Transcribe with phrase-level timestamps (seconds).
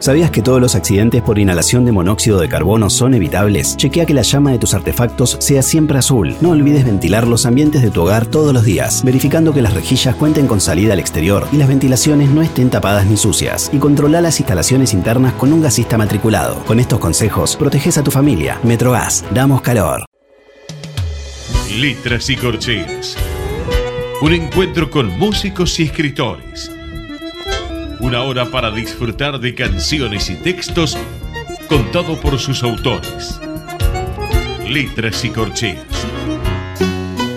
[0.00, 3.76] ¿Sabías que todos los accidentes por inhalación de monóxido de carbono son evitables?
[3.76, 6.34] Chequea que la llama de tus artefactos sea siempre azul.
[6.40, 10.14] No olvides ventilar los ambientes de tu hogar todos los días, verificando que las rejillas
[10.14, 13.68] cuenten con salida al exterior y las ventilaciones no estén tapadas ni sucias.
[13.74, 16.64] Y controla las instalaciones internas con un gasista matriculado.
[16.64, 18.58] Con estos consejos, proteges a tu familia.
[18.62, 20.06] Metrogas, damos calor.
[21.76, 23.18] Letras y corcheas.
[24.22, 26.70] Un encuentro con músicos y escritores
[28.00, 30.96] una hora para disfrutar de canciones y textos
[31.68, 33.38] contado por sus autores.
[34.66, 35.84] Letras y corcheas.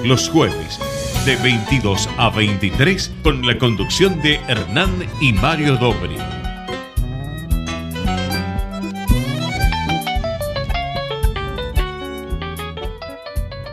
[0.05, 0.79] Los jueves
[1.25, 6.15] de 22 a 23 con la conducción de Hernán y Mario Dobri.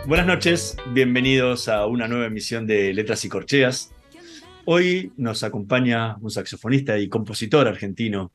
[0.06, 3.92] Buenas noches, bienvenidos a una nueva emisión de Letras y Corcheas.
[4.66, 8.30] Hoy nos acompaña un saxofonista y compositor argentino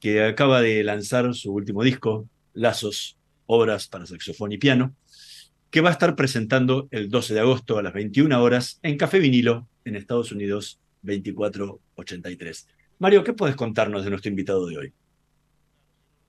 [0.00, 4.94] que acaba de lanzar su último disco, Lazos, Obras para Saxofón y Piano,
[5.70, 9.20] que va a estar presentando el 12 de agosto a las 21 horas en Café
[9.20, 12.66] Vinilo, en Estados Unidos, 2483.
[12.98, 14.92] Mario, ¿qué puedes contarnos de nuestro invitado de hoy?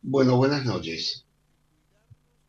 [0.03, 1.25] Bueno, buenas noches.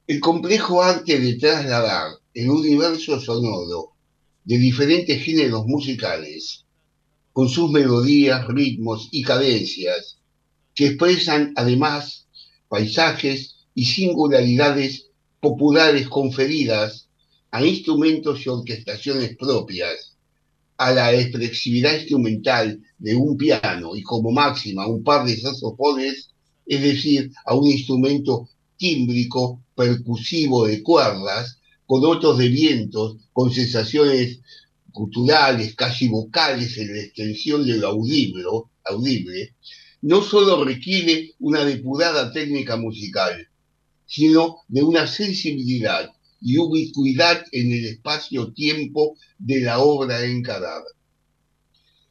[0.07, 3.93] El complejo arte de trasladar el universo sonoro
[4.45, 6.67] de diferentes géneros musicales
[7.33, 10.19] con sus melodías, ritmos y cadencias,
[10.75, 12.27] que expresan además
[12.69, 15.07] paisajes y singularidades
[15.41, 17.09] populares conferidas
[17.51, 20.17] a instrumentos y orquestaciones propias,
[20.79, 26.31] a la expresividad instrumental de un piano y como máxima un par de saxofones,
[26.67, 34.41] es decir, a un instrumento tímbrico percusivo de cuerdas, con otros de vientos, con sensaciones
[34.93, 39.55] culturales, casi vocales en la extensión de lo audible,
[40.03, 43.49] no solo requiere una depurada técnica musical,
[44.07, 46.11] sino de una sensibilidad
[46.41, 50.85] y ubicuidad en el espacio-tiempo de la obra encarada.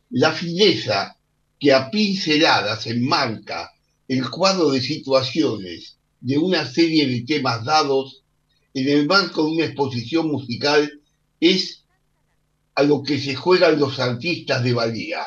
[0.10, 1.18] La fineza
[1.60, 3.72] que a pinceladas enmarca
[4.08, 8.24] el cuadro de situaciones de una serie de temas dados
[8.74, 10.92] en el marco de una exposición musical
[11.40, 11.81] es
[12.76, 15.26] a lo que se juegan los artistas de valía.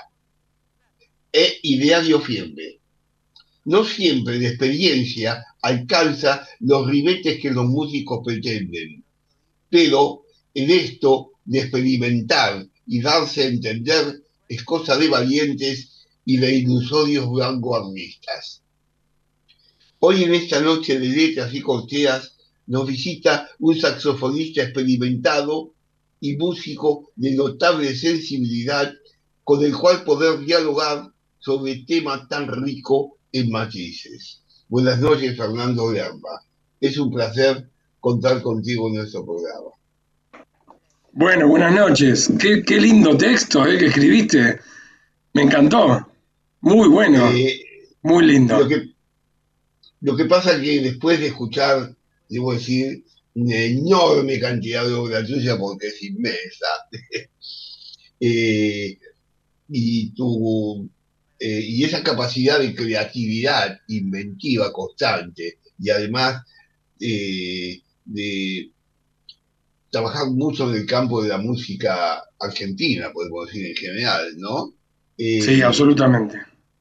[1.32, 2.78] E ideario firme.
[3.66, 9.02] No siempre la experiencia alcanza los ribetes que los músicos pretenden,
[9.70, 16.54] pero en esto de experimentar y darse a entender es cosa de valientes y de
[16.54, 18.62] ilusorios vanguardistas.
[20.00, 25.73] Hoy en esta noche de letras y corteas nos visita un saxofonista experimentado
[26.24, 28.90] y músico de notable sensibilidad
[29.42, 34.40] con el cual poder dialogar sobre tema tan rico en matices.
[34.66, 36.40] Buenas noches, Fernando Lerma.
[36.80, 37.68] Es un placer
[38.00, 40.46] contar contigo en nuestro programa.
[41.12, 42.32] Bueno, buenas noches.
[42.38, 44.60] Qué, lindo texto eh, que escribiste.
[45.34, 46.08] Me encantó.
[46.62, 47.28] Muy bueno.
[47.34, 47.60] Eh,
[48.00, 48.60] muy lindo.
[48.60, 48.94] Lo que,
[50.00, 51.94] lo que pasa es que después de escuchar,
[52.30, 56.66] debo decir, una enorme cantidad de obra tuya porque es inmensa.
[58.26, 58.96] Eh,
[59.68, 60.88] y, tu,
[61.38, 66.42] eh, y esa capacidad de creatividad inventiva constante y además
[67.00, 68.70] eh, de
[69.90, 74.72] trabajar mucho en el campo de la música argentina, podemos decir en general, ¿no?
[75.18, 76.38] sí, absolutamente.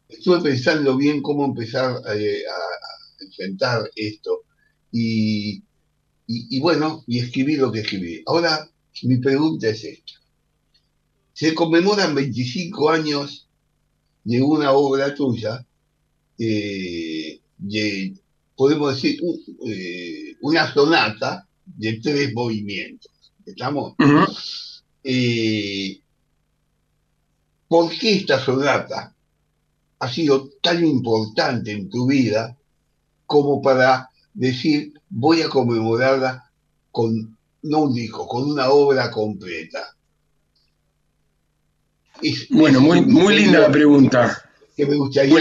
[0.08, 4.44] Estuve pensando bien cómo empezar a, a enfrentar esto
[4.94, 5.62] y
[6.26, 8.24] y, bueno, y escribí lo que escribí.
[8.26, 8.70] Ahora,
[9.04, 10.14] mi pregunta es esta.
[11.34, 13.48] Se conmemoran 25 años
[14.24, 15.66] de una obra tuya,
[16.38, 18.14] eh, de,
[18.56, 19.20] podemos decir,
[19.68, 23.12] eh, una sonata de tres movimientos.
[23.46, 23.96] ¿Estamos?
[25.04, 26.00] eh,
[27.68, 29.14] ¿por qué esta sonata
[30.00, 32.56] ha sido tan importante en tu vida
[33.26, 36.50] como para decir voy a conmemorarla
[36.92, 39.96] con no un disco, con una obra completa?
[42.52, 44.42] bueno, muy, muy linda la pregunta.
[44.76, 45.36] Que me gustaría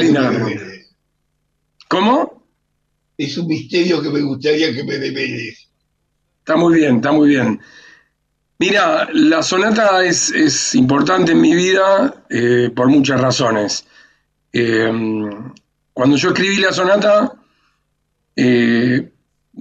[1.88, 2.42] ¿Cómo?
[3.16, 5.68] Es un misterio que me gustaría que me develes.
[6.38, 7.60] Está muy bien, está muy bien.
[8.58, 13.84] Mira, la sonata es, importante en mi vida eh, por muchas razones.
[14.52, 14.90] Eh,
[15.92, 17.41] cuando yo escribí la sonata,
[18.36, 19.10] eh,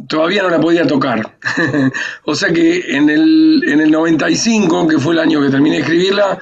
[0.07, 1.38] todavía no la podía tocar.
[2.25, 5.81] o sea que en el, en el 95, que fue el año que terminé de
[5.81, 6.39] escribirla,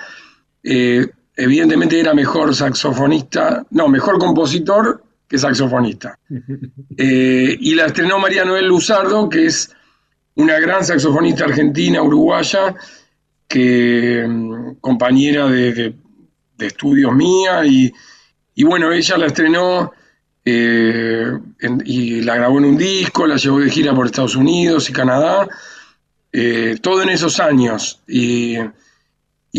[1.35, 6.19] evidentemente era mejor saxofonista, no, mejor compositor que saxofonista.
[6.97, 9.71] y la estrenó María Noel Luzardo, que es
[10.39, 12.75] una gran saxofonista argentina, uruguaya,
[13.47, 15.95] que mm, compañera de,
[16.59, 17.91] estudios mía, y,
[18.63, 19.91] bueno, ella la estrenó
[20.51, 21.39] eh,
[21.85, 25.47] y la grabó en un disco, la llevó de gira por Estados Unidos y Canadá,
[26.31, 28.01] eh, todo en esos años.
[28.07, 28.57] Y,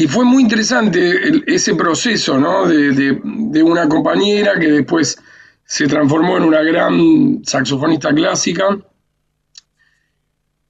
[0.09, 2.67] fue muy interesante ese proceso ¿no?
[2.67, 5.19] de, de, una compañera que después
[5.65, 8.79] se transformó en una gran saxofonista clásica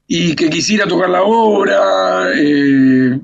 [0.07, 2.31] y que quisiera tocar la obra.
[2.35, 3.21] Eh,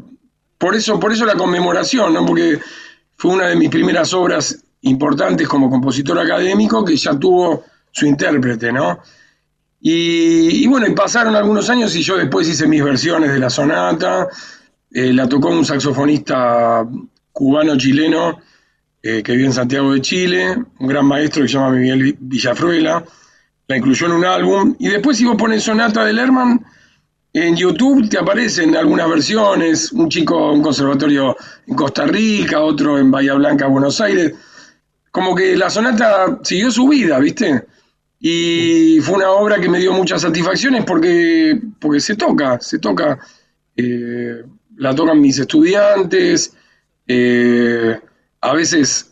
[0.58, 2.24] por, eso, por eso la conmemoración, ¿no?
[2.24, 2.60] porque
[3.16, 8.72] fue una de mis primeras obras importantes como compositor académico que ya tuvo su intérprete,
[8.72, 9.00] ¿no?
[9.80, 14.26] Y, bueno, y pasaron algunos años y yo después hice mis versiones de la sonata,
[14.90, 16.84] eh, la tocó un saxofonista
[17.30, 18.40] cubano-chileno
[19.02, 23.04] eh, que vive en Santiago de Chile, un gran maestro que se llama Miguel Villafruela,
[23.68, 26.64] la incluyó en un álbum, y después si vos pones sonata de Lerman,
[27.32, 31.36] en YouTube te aparecen algunas versiones, un chico, un conservatorio
[31.66, 34.32] en Costa Rica, otro en Bahía Blanca, Buenos Aires.
[35.16, 37.64] Como que la sonata siguió su vida, ¿viste?
[38.20, 43.18] Y fue una obra que me dio muchas satisfacciones porque, porque se toca, se toca.
[43.74, 44.44] Eh,
[44.76, 46.52] la tocan mis estudiantes.
[47.08, 47.98] Eh,
[48.42, 49.10] a veces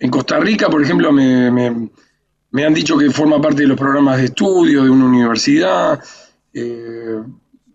[0.00, 1.48] en Costa Rica, por ejemplo, me,
[2.50, 6.02] me, han dicho que forma parte de los programas de estudio de una universidad.
[6.52, 7.22] Eh,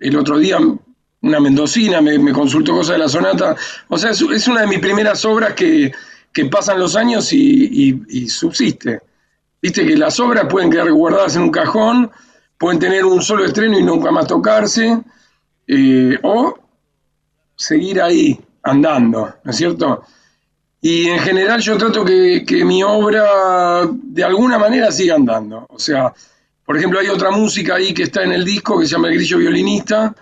[0.01, 0.57] el otro día
[1.21, 3.55] una mendocina me, consultó cosas de la sonata.
[3.87, 5.93] O sea, es, una de mis primeras obras que,
[6.49, 9.01] pasan los años y, subsiste.
[9.61, 12.09] Viste que las obras pueden quedar guardadas en un cajón,
[12.57, 14.99] pueden tener un solo estreno y nunca más tocarse,
[15.67, 16.57] eh, o
[17.55, 20.03] seguir ahí andando, ¿no es cierto?
[20.81, 25.67] Y en general yo trato que, que mi obra de alguna manera siga andando.
[25.69, 26.11] O sea,
[26.65, 29.15] por ejemplo, hay otra música ahí que está en el disco que se llama El
[29.15, 30.15] Grillo Violinista,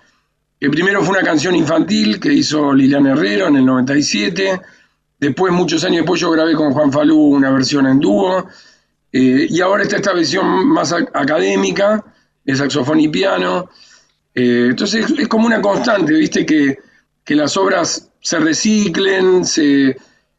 [0.60, 4.60] que primero fue una canción infantil que hizo Liliana Herrero en el 97.
[5.20, 8.48] Después, muchos años después, yo grabé con Juan Falú una versión en dúo.
[9.12, 12.04] Eh, y ahora está esta versión más académica,
[12.44, 13.70] de saxofón y piano.
[14.34, 16.46] Eh, entonces es, como una constante, ¿viste?
[16.46, 16.78] Que,
[17.36, 19.96] las obras se reciclen se,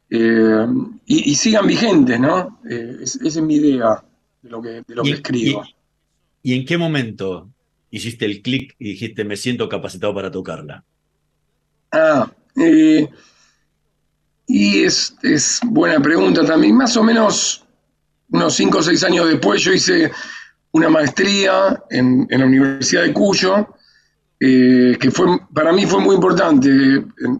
[0.09, 0.67] eh,
[1.05, 2.59] y, sigan vigentes, ¿no?
[2.69, 4.03] esa es mi idea
[4.41, 5.63] de lo que, de lo que escribo.
[6.43, 7.49] ¿Y en qué momento
[7.91, 10.83] hiciste el clic y dijiste, me siento capacitado para tocarla?
[11.91, 13.07] Ah, eh,
[14.47, 15.15] y es,
[15.63, 16.75] buena pregunta también.
[16.75, 17.65] Más o menos
[18.29, 20.11] unos 5 o 6 años después yo hice
[20.71, 23.75] una maestría en, la Universidad de Cuyo,
[24.39, 26.69] eh, que fue para mí fue muy importante.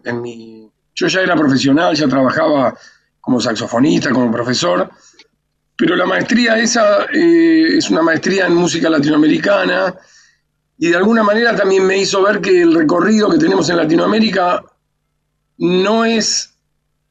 [0.04, 2.74] En, mi, yo ya era profesional, ya trabajaba
[3.20, 4.90] como saxofonista, como profesor,
[5.76, 9.94] pero la maestría esa eh, es una maestría en música latinoamericana
[10.78, 14.64] y de alguna manera también me hizo ver que el recorrido que tenemos en Latinoamérica
[15.58, 16.51] no es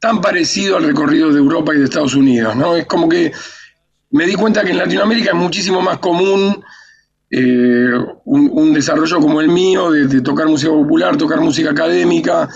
[0.02, 2.76] tan parecido al recorrido de Europa y de Estados Unidos, ¿no?
[2.76, 3.32] Es como que
[4.10, 6.62] me di cuenta que en Latinoamérica es muchísimo más común
[7.30, 7.94] eh,
[8.26, 12.50] un, desarrollo como el mío, de, tocar música popular, tocar música académica,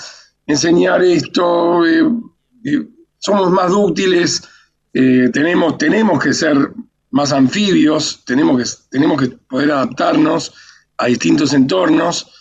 [0.45, 2.03] enseñar esto, eh,
[3.19, 4.41] somos más dúctiles
[4.97, 6.71] eh, tenemos, tenemos que ser
[7.11, 10.53] más anfibios, tenemos que, tenemos que poder adaptarnos
[10.97, 12.31] a distintos entornos.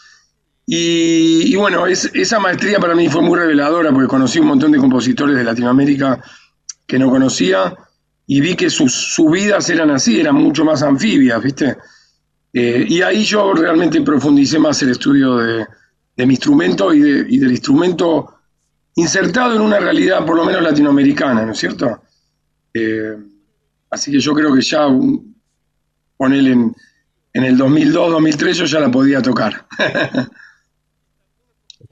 [0.66, 5.36] Y, bueno, esa maestría para mí fue muy reveladora porque conocí un montón de compositores
[5.36, 6.22] de Latinoamérica
[6.86, 7.74] que no conocía
[8.26, 11.76] y vi que sus, vidas eran así, eran mucho más anfibias, ¿viste?
[12.52, 15.66] Eh, y ahí yo realmente profundicé más el estudio de,
[16.16, 18.34] mi instrumento y, y, del instrumento
[18.94, 22.02] insertado en una realidad por lo menos latinoamericana, ¿no es cierto?
[22.72, 23.16] Eh,
[23.90, 24.86] así que yo creo que ya
[26.16, 26.74] con él en,
[27.32, 29.66] el 2002, 2003 yo ya la podía tocar.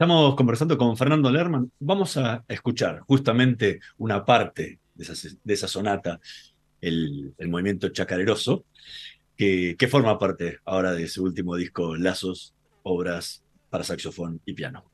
[0.03, 1.71] Estamos conversando con Fernando Lerman.
[1.79, 6.19] Vamos a escuchar justamente una parte de esa, sonata,
[6.81, 8.65] el, movimiento chacareroso,
[9.37, 14.92] que forma parte ahora de su último disco, Lazos, Obras para saxofón y piano.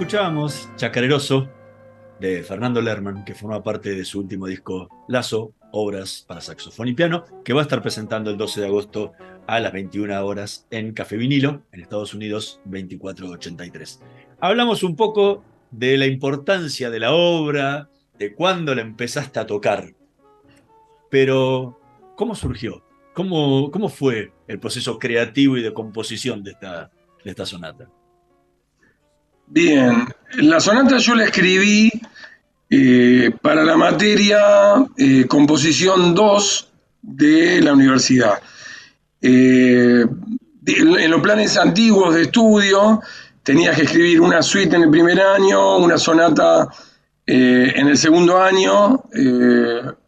[0.00, 1.46] Escuchábamos Chacareroso
[2.20, 6.94] de Fernando Lerman, que forma parte de su último disco Lazo, Obras para Saxofón y
[6.94, 9.12] Piano, que va a estar presentando el 12 de agosto
[9.46, 14.00] a las 21 horas en Café Vinilo, en Estados Unidos 2483.
[14.40, 19.92] Hablamos un poco de la importancia de la obra, de cuándo la empezaste a tocar,
[21.10, 21.78] pero
[22.16, 22.82] ¿cómo surgió?
[23.12, 26.90] ¿Cómo, cómo fue el proceso creativo y de composición de esta,
[27.22, 27.90] de esta sonata?
[29.52, 31.90] Bien, la sonata yo la escribí
[32.70, 36.68] eh, para la materia eh, composición 2
[37.02, 38.40] de la universidad.
[39.20, 40.06] Eh,
[40.66, 43.02] en los planes antiguos de estudio
[43.42, 46.68] tenías que escribir una suite en el primer año, una sonata
[47.26, 49.02] en el segundo año,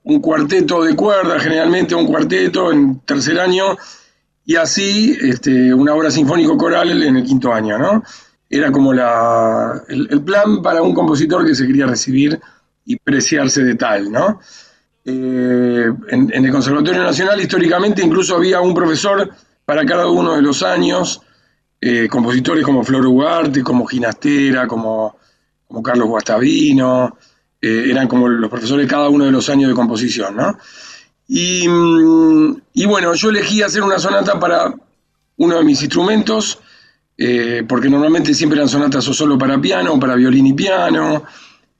[0.05, 3.77] un cuarteto de cuerda, generalmente un cuarteto en tercer año,
[4.45, 8.03] y así este, una obra sinfónico coral en el quinto año, ¿no?
[8.53, 12.39] Era como la, el, plan para un compositor que se quería recibir
[12.85, 14.41] y preciarse de tal, ¿no?
[15.07, 19.31] Eh, en, el Conservatorio Nacional históricamente incluso había un profesor
[19.65, 21.23] para cada uno de los años,
[21.81, 25.17] eh, compositores como Flor Ugarte, como Ginastera, como,
[25.83, 27.17] Carlos Guastavino,
[27.59, 30.59] eh, eran como los profesores cada uno de los años de composición, ¿no?
[31.27, 34.75] Y, mm, y bueno, yo elegí hacer una sonata para
[35.39, 36.59] uno de mis instrumentos,
[37.17, 41.25] eh, porque normalmente siempre eran sonatas o solo para piano para violín y piano.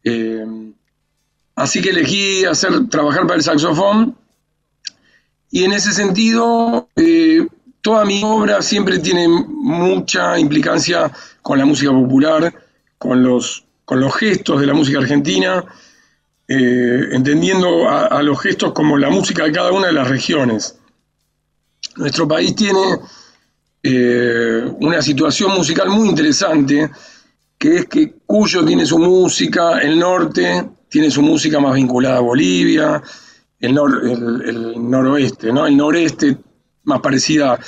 [0.05, 0.45] Eh,
[1.57, 4.17] así que elegí hacer, trabajar para el saxofón
[5.51, 7.47] y en ese sentido eh,
[7.81, 11.11] toda mi obra siempre tiene mucha implicancia
[11.41, 12.53] con la música popular,
[12.99, 15.65] con los, con los gestos de la música argentina,
[16.47, 20.77] entendiendo a los gestos como la música de cada una de las regiones.
[21.97, 22.99] Nuestro país tiene
[23.83, 26.91] eh, una situación musical muy interesante,
[27.59, 32.21] que es que Cuyo tiene su música, el norte tiene su música más vinculada a
[32.21, 33.03] Bolivia,
[33.59, 35.67] el, noroeste, ¿no?
[35.67, 36.39] el noreste
[36.85, 37.59] más parecida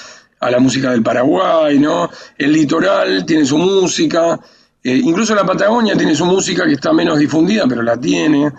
[0.40, 2.10] a la música del Paraguay, ¿no?
[2.36, 4.38] El litoral tiene su música,
[4.82, 8.52] eh, incluso la Patagonia tiene su música que está menos difundida, pero la tiene.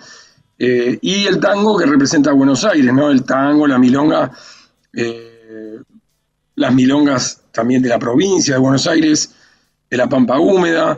[0.58, 3.12] Eh, y el tango que representa a Buenos Aires, ¿no?
[3.12, 4.32] El tango, la milonga,
[6.56, 9.32] las milongas también de la provincia de Buenos Aires,
[9.90, 10.98] de la Pampa Húmeda.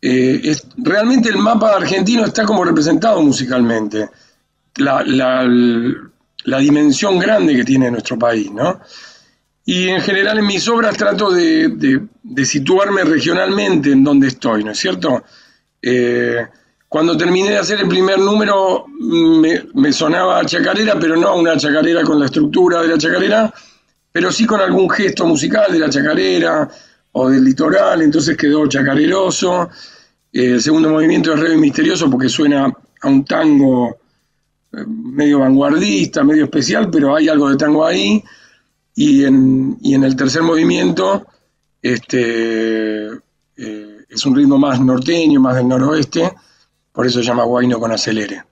[0.00, 4.08] Es, realmente el mapa argentino está como representado musicalmente.
[4.76, 8.80] La, la dimensión grande que tiene nuestro país, ¿no?
[9.68, 12.06] Y en general en mis obras trato de,
[12.44, 15.24] situarme regionalmente en donde estoy, ¿no es cierto?
[15.82, 16.46] Eh,
[16.88, 18.86] cuando terminé de hacer el primer número
[19.74, 23.52] me, sonaba chacarera, pero no una chacarera con la estructura de la chacarera,
[24.16, 26.66] pero sí con algún gesto musical de la chacarera
[27.12, 29.68] o del litoral, entonces quedó chacareroso.
[30.32, 32.64] Eh, el segundo movimiento es re misterioso porque suena
[33.02, 33.98] a un tango
[34.72, 38.24] eh, medio vanguardista, medio especial, pero hay algo de tango ahí.
[38.94, 41.26] Y en, y en el tercer movimiento
[41.82, 46.32] este, eh, es un ritmo más norteño, más del noroeste,
[46.90, 48.42] por eso llama Guayno con acelere.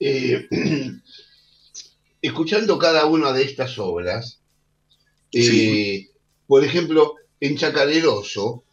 [0.00, 0.48] Eh,
[2.22, 4.40] escuchando cada una de estas obras,
[5.32, 6.08] eh,
[6.46, 8.64] por ejemplo, en Chacareroso,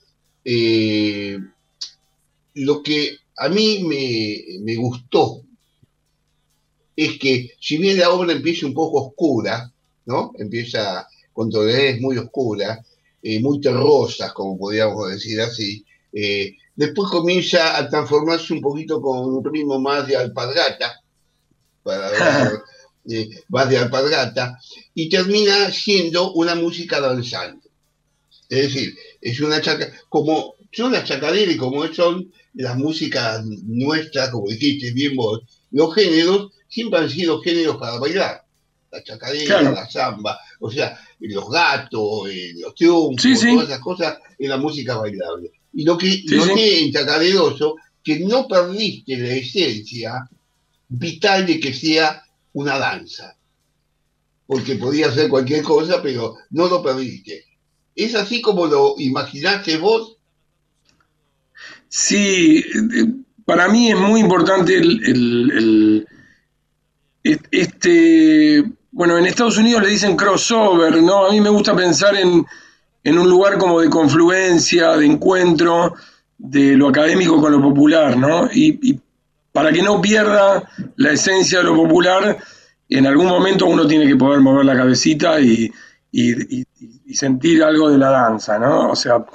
[2.54, 5.42] lo que a mí me, me, gustó
[6.96, 9.72] es que si bien la obra empieza un poco oscura,
[10.06, 10.34] ¿no?
[10.38, 12.86] Empieza con tonalidades muy oscuras,
[13.22, 15.86] eh, muy terrosas, como podríamos decir así.
[16.12, 21.02] Eh, después comienza a transformarse un poquito con un ritmo más de alpargata,
[21.84, 22.10] para
[23.10, 24.60] eh, más de alpargata,
[24.94, 27.70] y termina siendo una música danzante.
[28.50, 34.30] Es decir, es una chaca, como son las chacaderas y como son las músicas nuestras,
[34.30, 38.44] como dijiste bien vos, los géneros siempre han sido géneros para bailar
[38.92, 44.50] la chacadera, la samba, o sea, los gatos, eh, los triunfos, todas esas cosas en
[44.50, 45.52] la música bailable.
[45.74, 50.30] Y lo que noté en Chacaderoso, que no perdiste la esencia
[50.88, 53.36] vital de que sea una danza.
[54.46, 57.46] Porque podía ser cualquier cosa, pero no lo perdiste.
[57.96, 60.18] ¿Es así como lo imaginaste vos?
[61.88, 63.06] Sí, eh,
[63.46, 66.08] para mí es muy importante el
[67.52, 71.28] este bueno, en Estados Unidos le dicen crossover, ¿no?
[71.28, 72.46] A mí me gusta pensar en,
[73.06, 75.94] un lugar como de confluencia, de encuentro
[76.38, 78.50] de lo académico con lo popular, ¿no?
[78.52, 79.00] Y,
[79.52, 82.38] para que no pierda la esencia de lo popular,
[82.90, 85.72] en algún momento uno tiene que poder mover la cabecita y,
[87.14, 88.92] sentir algo de la danza, ¿no?
[88.92, 89.26] O sea,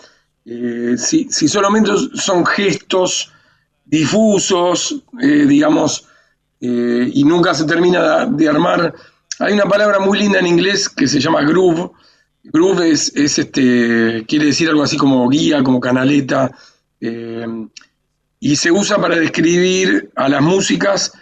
[0.44, 3.32] eh, si, solamente son gestos
[3.84, 6.08] difusos, eh, digamos,
[6.60, 8.94] eh, y nunca se termina de armar
[9.40, 11.90] hay una palabra muy linda en inglés que se llama groove.
[12.44, 16.50] Groove es, este, quiere decir algo así como guía, como canaleta,
[18.44, 21.12] y se usa para describir a las músicas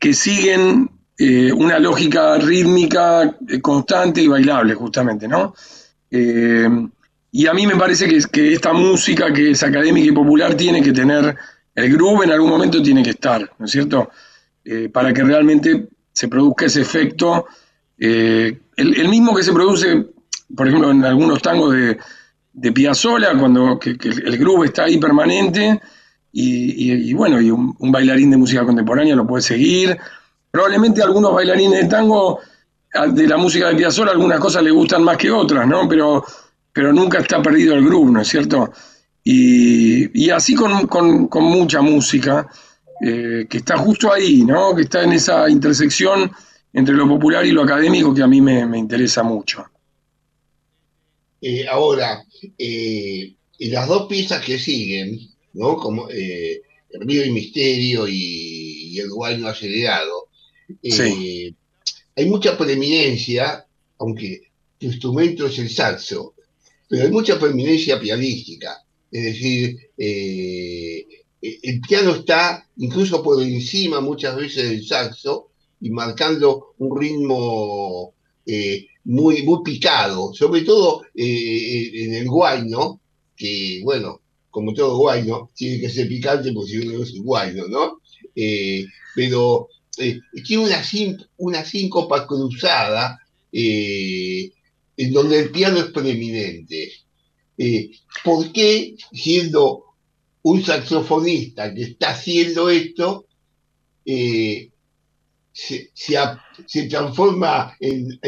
[0.00, 5.54] que siguen eh, una lógica rítmica eh, constante y bailable, justamente, ¿no?
[6.10, 10.82] y a mí me parece que, que esta música que es académica y popular tiene
[10.82, 11.34] que tener,
[11.74, 14.10] el groove en algún momento tiene que estar, ¿no es cierto?
[14.92, 17.46] para que realmente se produzca ese efecto
[18.04, 20.06] eh, el, mismo que se produce,
[20.56, 21.96] por ejemplo, en algunos tangos de,
[22.52, 25.80] de Piazzolla, cuando el groove está ahí permanente,
[26.32, 29.98] y, bueno, y un, bailarín de música contemporánea lo puede seguir.
[30.50, 32.40] Probablemente algunos bailarines de tango
[33.12, 35.88] de la música de Piazzolla algunas cosas le gustan más que otras, ¿no?
[35.88, 36.24] Pero,
[36.72, 38.70] pero nunca está perdido el groove, ¿no es cierto?
[39.24, 42.48] Y, así con, mucha música
[43.04, 44.74] eh, que está justo ahí, ¿no?
[44.74, 46.30] Que está en esa intersección
[46.72, 49.64] entre lo popular y lo académico que a mí me, interesa mucho.
[51.40, 52.24] Eh, ahora,
[52.58, 55.18] eh, las dos piezas que siguen,
[55.54, 55.76] ¿no?
[55.76, 60.28] Como eh, El Río y Misterio y, El Guayno Acelerado,
[60.82, 61.52] eh,
[62.14, 63.66] hay mucha preeminencia,
[63.98, 66.34] aunque tu instrumento es el saxo,
[66.88, 68.84] pero hay mucha preeminencia pianística.
[69.10, 76.98] Es decir, el piano está incluso por encima muchas veces del saxo, y marcando un
[76.98, 78.14] ritmo
[78.46, 83.00] eh, muy, muy picado, sobre todo eh, en el guayno,
[83.36, 84.21] que bueno,
[84.52, 88.00] como todo guayno, tiene que ser picante porque si no es guayno, ¿no?
[88.36, 88.86] Eh,
[89.16, 90.82] pero tiene una,
[91.38, 93.18] una síncopa cruzada
[93.50, 96.92] en donde el piano es preeminente.
[98.24, 99.84] ¿Por qué siendo
[100.42, 103.26] un saxofonista que está haciendo esto,
[105.52, 108.18] se, transforma en,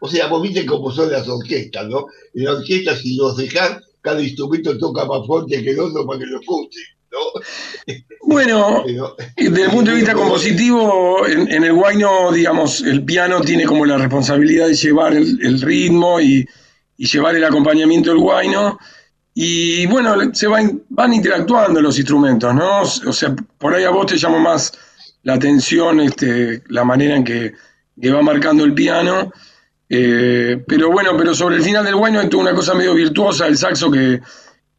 [0.00, 2.06] O sea, vos viste cómo son las orquestas, ¿no?
[2.34, 6.18] En la orquesta, si los dejas, cada instrumento toca más fuerte que el otro para
[6.18, 6.80] que lo escuche.
[7.12, 7.96] ¿no?
[8.22, 8.84] Bueno,
[9.36, 13.84] desde el punto de vista compositivo, en, en, el guayno, digamos, el piano tiene como
[13.84, 16.46] la responsabilidad de llevar el, ritmo y,
[16.96, 18.78] y, llevar el acompañamiento del guayno.
[19.34, 22.82] Y bueno, se van, van interactuando los instrumentos, ¿no?
[22.82, 24.72] O sea, por ahí a vos te llamo más
[25.22, 27.54] la atención, este, la manera en que,
[28.10, 29.32] va marcando el piano.
[29.92, 33.56] Eh, pero bueno, pero sobre el final del guayno hay una cosa medio virtuosa, el
[33.56, 34.20] saxo que,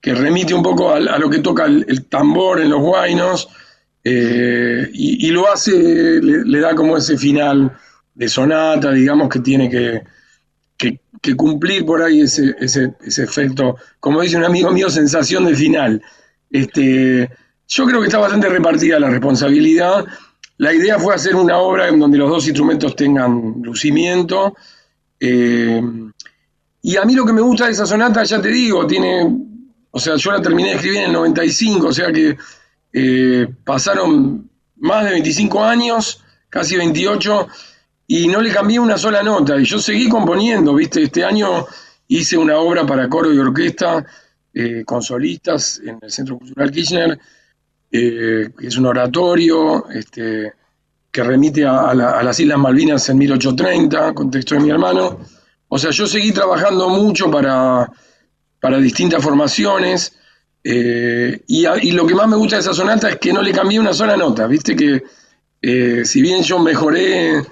[0.02, 3.50] remite un poco a, lo que toca el, tambor en los guainos,
[4.06, 7.78] eh, y, lo hace, le, da como ese final
[8.16, 10.02] de sonata, digamos, que tiene que,
[10.78, 15.56] que, cumplir por ahí ese, ese, ese, efecto, como dice un amigo mío, sensación de
[15.56, 16.02] final.
[16.50, 17.30] Este,
[17.68, 20.06] yo creo que está bastante repartida la responsabilidad
[20.62, 24.56] la idea fue hacer una obra en donde los dos instrumentos tengan lucimiento.
[25.24, 25.82] Eh,
[26.82, 29.24] y a mí lo que me gusta de esa sonata, ya te digo, tiene,
[29.92, 32.36] o sea, yo la terminé de escribir en el 95, o sea que
[32.92, 37.48] eh, pasaron más de 25 años, casi 28,
[38.08, 39.60] y no le cambié una sola nota.
[39.60, 41.04] Y yo seguí componiendo, ¿viste?
[41.04, 41.68] Este año
[42.08, 44.04] hice una obra para coro y orquesta
[44.54, 47.20] eh, con solistas en el Centro Cultural Kirchner
[47.92, 50.54] eh, es un oratorio este,
[51.12, 55.20] que remite a, las Islas Malvinas en 1830, contexto de mi hermano.
[55.68, 57.90] O sea, yo seguí trabajando mucho para,
[58.60, 60.14] para distintas formaciones.
[60.64, 63.80] Eh, y, lo que más me gusta de esa sonata es que no le cambié
[63.80, 64.48] una sola nota.
[64.48, 65.04] Viste que
[65.62, 67.44] eh, si bien yo mejoré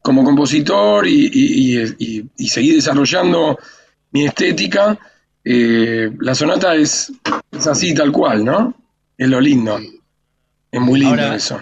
[0.00, 3.58] como compositor y, y seguí desarrollando
[4.12, 4.96] mi estética,
[5.44, 7.12] la sonata es,
[7.50, 8.74] es así tal cual, ¿no?
[9.16, 9.78] Es lo lindo.
[10.70, 11.60] Es muy lindo eso.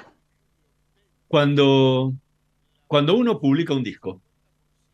[1.37, 2.15] Cuando,
[2.87, 4.23] cuando uno publica un disco,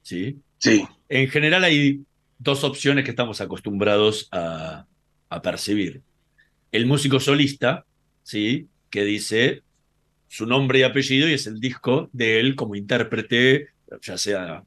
[0.02, 0.40] ¿sí?
[0.58, 0.84] Sí.
[1.08, 2.00] En general hay
[2.36, 4.84] dos opciones que estamos acostumbrados a,
[5.40, 6.02] percibir.
[6.72, 7.86] El músico solista,
[8.24, 8.66] ¿sí?
[8.90, 9.62] Que dice
[10.26, 13.68] su nombre y apellido y es el disco de él como intérprete,
[14.00, 14.64] ya sea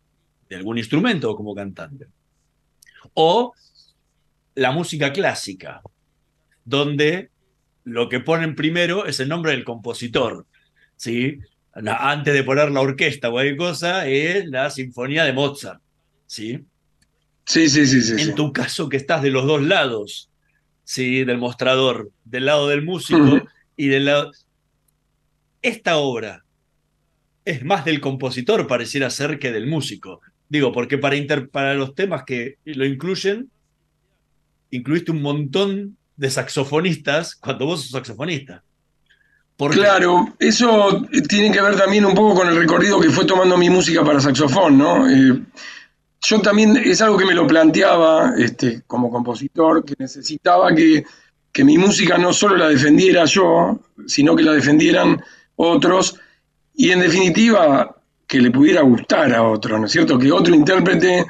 [0.48, 2.08] de algún instrumento o como cantante.
[3.16, 3.54] O
[4.54, 5.82] la música clásica,
[6.64, 7.32] donde
[7.84, 10.48] lo que ponen primero es el nombre del compositor,
[10.96, 11.42] ¿sí?
[11.76, 15.82] Antes de poner la orquesta o cualquier cosa, es la sinfonía de Mozart,
[16.26, 16.64] ¿sí?
[17.46, 18.22] Sí, sí, sí, sí.
[18.22, 20.30] En tu caso que estás de los dos lados,
[20.84, 21.26] ¿sí?
[21.26, 23.42] Del mostrador, del lado del músico
[23.76, 24.32] y del lado...
[25.62, 26.46] Esta obra
[27.44, 30.22] es más del compositor, pareciera ser, que del músico.
[30.48, 31.18] Digo, porque para,
[31.52, 33.52] para los temas que lo incluyen,
[34.72, 38.64] incluiste un montón de saxofonistas cuando vos sos saxofonista.
[39.58, 43.70] Claro, eso tiene que ver también un poco con el recorrido que fue tomando mi
[43.70, 45.10] música para saxofón, ¿no?
[45.10, 45.42] Eh,
[46.22, 51.06] yo también es algo que me lo planteaba este, como compositor, que necesitaba que,
[51.54, 55.24] que, mi música no solo la defendiera yo, sino que la defendieran
[55.56, 56.20] otros,
[56.74, 57.96] y en definitiva
[58.28, 60.20] que le pudiera gustar a otro, ¿no es cierto?
[60.20, 61.26] Que otro intérprete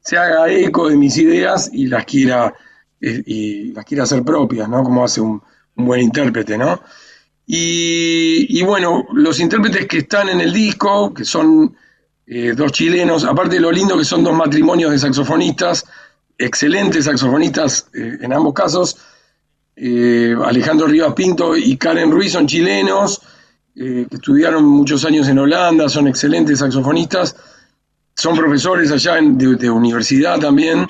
[0.00, 2.52] se haga eco de mis ideas y las quiera
[3.00, 4.82] y, las quiere hacer propias, ¿no?
[4.82, 5.42] Como hace un,
[5.76, 6.80] buen intérprete, ¿no?
[7.46, 11.76] Y, bueno, los intérpretes que están en el disco, que son
[12.26, 15.84] eh, dos chilenos, aparte de lo lindo que son dos matrimonios de saxofonistas,
[16.38, 18.96] excelentes saxofonistas eh, en ambos casos,
[19.76, 23.20] eh, Alejandro Rivas Pinto y Karen Ruiz son chilenos,
[23.74, 27.34] que estudiaron muchos años en Holanda, son excelentes saxofonistas,
[28.14, 30.86] son profesores allá de universidad también,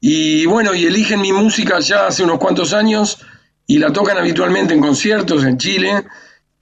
[0.00, 3.18] y bueno, y eligen mi música ya hace unos cuantos años
[3.66, 6.04] y la tocan habitualmente en conciertos en Chile.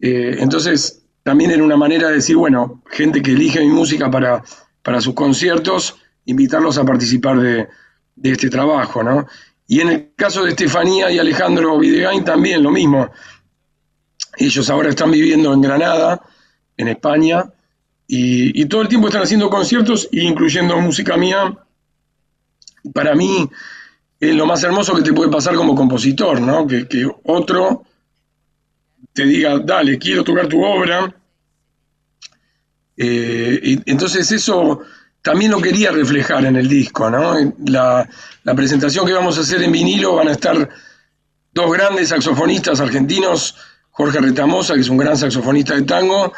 [0.00, 4.42] Eh, entonces, también era una manera de decir, bueno, gente que elige mi música para,
[4.82, 7.68] para sus conciertos, invitarlos a participar de,
[8.22, 9.26] este trabajo, ¿no?
[9.66, 13.10] Y en el caso de Estefanía y Alejandro Videgain también lo mismo.
[14.36, 16.20] Ellos ahora están viviendo en Granada,
[16.76, 17.44] en España,
[18.06, 21.56] y, y todo el tiempo están haciendo conciertos, incluyendo música mía
[22.92, 23.48] para mí
[24.22, 26.64] es lo más hermoso que te puede pasar como compositor, ¿no?
[26.64, 27.82] Que, otro
[29.12, 31.12] te diga, dale, quiero tocar tu obra.
[32.96, 34.80] Eh, y entonces eso
[35.22, 37.34] también lo quería reflejar en el disco, ¿no?
[37.66, 38.08] La,
[38.44, 40.68] la, presentación que vamos a hacer en vinilo van a estar
[41.52, 43.56] dos grandes saxofonistas argentinos,
[43.90, 46.32] Jorge Retamosa, que es un gran saxofonista de tango,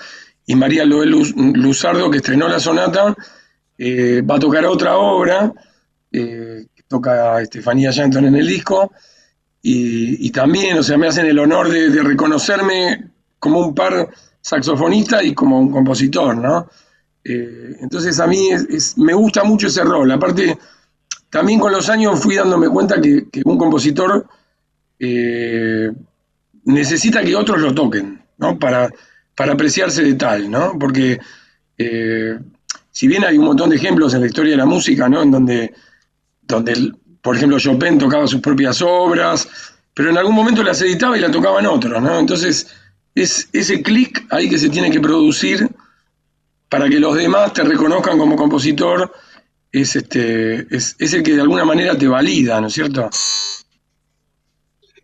[0.47, 1.11] y María Loel
[1.53, 3.14] Luzardo, que estrenó la sonata,
[3.77, 5.53] eh, va a tocar otra obra
[6.16, 8.92] eh, que toca Estefanía Shanton en el disco,
[9.66, 14.11] y, también, o sea, me hacen el honor de, reconocerme como un par
[14.42, 16.68] saxofonista y como un compositor, ¿no?
[17.25, 18.51] Eh, entonces a mí
[18.99, 20.12] me gusta mucho ese rol.
[20.12, 20.59] Aparte,
[21.31, 24.27] también con los años fui dándome cuenta que, un compositor
[24.99, 25.90] eh,
[26.64, 28.59] necesita que otros lo toquen, ¿no?
[28.59, 28.90] Para,
[29.35, 30.79] para apreciarse de tal, ¿no?
[30.79, 31.18] Porque
[31.79, 32.38] eh,
[32.90, 35.23] si bien hay un montón de ejemplos en la historia de la música, ¿no?
[35.23, 35.73] En donde,
[36.46, 39.48] donde, por ejemplo, Chopin tocaba sus propias obras,
[39.94, 42.18] pero en algún momento las editaba y las tocaban otros, ¿no?
[42.18, 42.74] Entonces,
[43.14, 45.68] es ese clic ahí que se tiene que producir
[46.68, 49.12] para que los demás te reconozcan como compositor,
[49.70, 53.09] es, este, es, es el que de alguna manera te valida, ¿no es cierto?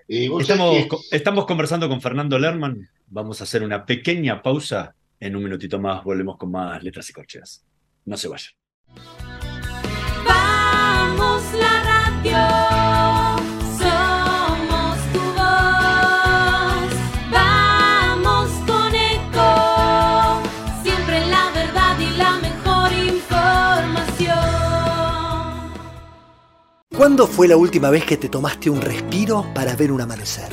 [0.09, 2.89] Estamos, estamos, conversando con Fernando Lerman.
[3.07, 4.97] Vamos a hacer una pequeña pausa.
[5.21, 7.65] En un minutito más volvemos con más letras y corcheas.
[8.07, 9.30] No se vayan.
[11.01, 12.39] La radio.
[13.79, 16.91] Somos tu voz.
[17.33, 18.51] Vamos.
[20.83, 24.37] Siempre la verdad y la mejor información.
[26.97, 30.53] ¿Cuándo fue la última vez que te tomaste un respiro para ver un amanecer?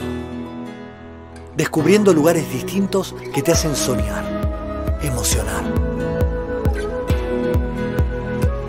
[1.56, 5.87] Descubriendo lugares distintos que te hacen soñar, emocionar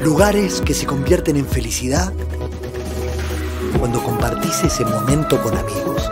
[0.09, 2.14] Lugares que se convierten en felicidad
[3.79, 6.11] cuando compartís ese momento con amigos.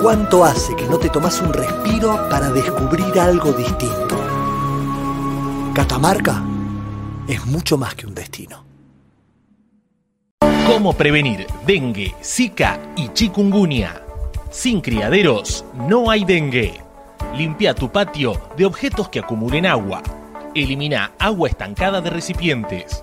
[0.00, 4.16] ¿Cuánto hace que no te tomas un respiro para descubrir algo distinto?
[5.74, 6.44] Catamarca
[7.26, 8.64] es mucho más que un destino.
[10.68, 14.00] ¿Cómo prevenir dengue, zika y chikungunya?
[14.52, 16.80] Sin criaderos no hay dengue.
[17.36, 20.04] Limpia tu patio de objetos que acumulen agua.
[20.54, 23.02] Elimina agua estancada de recipientes.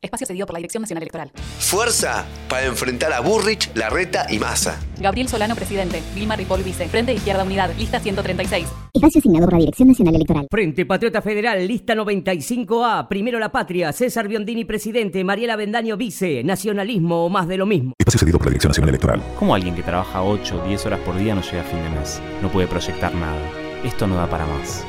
[0.00, 1.32] Espacio cedido por la Dirección Nacional Electoral.
[1.58, 4.78] Fuerza para enfrentar a Burrich, Larreta y Massa.
[5.00, 6.00] Gabriel Solano, presidente.
[6.14, 6.88] Vilma Ripoll, vice.
[6.88, 8.68] Frente Izquierda Unidad, lista 136.
[8.94, 10.46] Espacio asignado por la Dirección Nacional Electoral.
[10.48, 13.08] Frente Patriota Federal, lista 95A.
[13.08, 13.92] Primero la Patria.
[13.92, 15.24] César Biondini, presidente.
[15.24, 16.44] Mariela Bendaño, vice.
[16.44, 17.94] Nacionalismo o más de lo mismo.
[17.98, 19.22] Espacio cedido por la Dirección Nacional Electoral.
[19.36, 21.90] ¿Cómo alguien que trabaja 8 o 10 horas por día no llega a fin de
[21.90, 22.22] mes?
[22.40, 23.50] No puede proyectar nada.
[23.82, 24.84] Esto no da para más.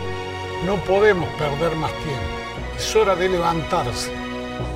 [0.68, 2.78] No podemos perder más tiempo.
[2.78, 4.29] Es hora de levantarse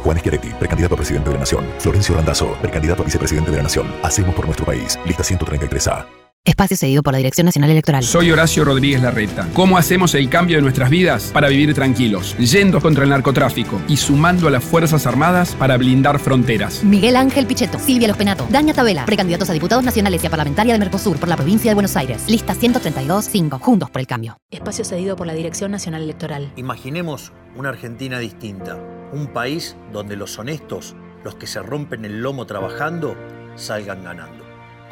[0.04, 1.66] Juan Schiaretti, precandidato a presidente de la Nación.
[1.80, 3.88] Florencio Randazzo, precandidato a vicepresidente de la Nación.
[4.04, 5.00] Hacemos por nuestro país.
[5.06, 6.23] Lista 133A.
[6.46, 8.04] Espacio cedido por la Dirección Nacional Electoral.
[8.04, 9.48] Soy Horacio Rodríguez Larreta.
[9.54, 12.36] ¿Cómo hacemos el cambio de nuestras vidas para vivir tranquilos?
[12.38, 16.84] Yendo contra el narcotráfico y sumando a las Fuerzas Armadas para blindar fronteras.
[16.84, 20.74] Miguel Ángel Pichetto, Silvia Los Penato, Daña Tabela, precandidatos a diputados nacionales y a parlamentaria
[20.74, 22.26] de Mercosur por la provincia de Buenos Aires.
[22.28, 23.62] Lista 132-5.
[23.62, 24.38] Juntos por el cambio.
[24.52, 26.52] Espacio cedido por la Dirección Nacional Electoral.
[26.58, 28.78] Imaginemos una Argentina distinta.
[29.14, 33.16] Un país donde los honestos, los que se rompen el lomo trabajando,
[33.56, 34.43] salgan ganando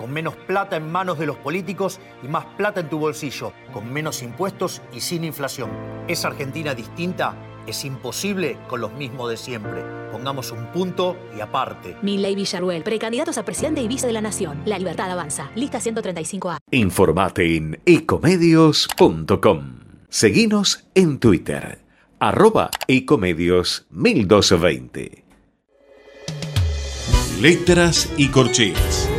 [0.02, 3.94] con menos plata en manos de los políticos y más plata en tu bolsillo, con
[3.94, 5.70] menos impuestos y sin inflación.
[6.08, 7.36] Esa Argentina distinta
[7.68, 9.84] es imposible con los mismos de siempre.
[10.12, 11.96] Pongamos un punto y aparte.
[12.02, 14.64] Milley Villarruel, precandidatos a presidente y vice de la Nación.
[14.66, 15.52] La libertad avanza.
[15.54, 16.58] Lista 135A.
[16.72, 19.80] Informate en ecomedios.com.
[20.10, 21.86] Seguinos en Twitter.
[22.18, 25.26] Arroba ecomedios 1220.
[27.40, 29.10] Letras y corcheas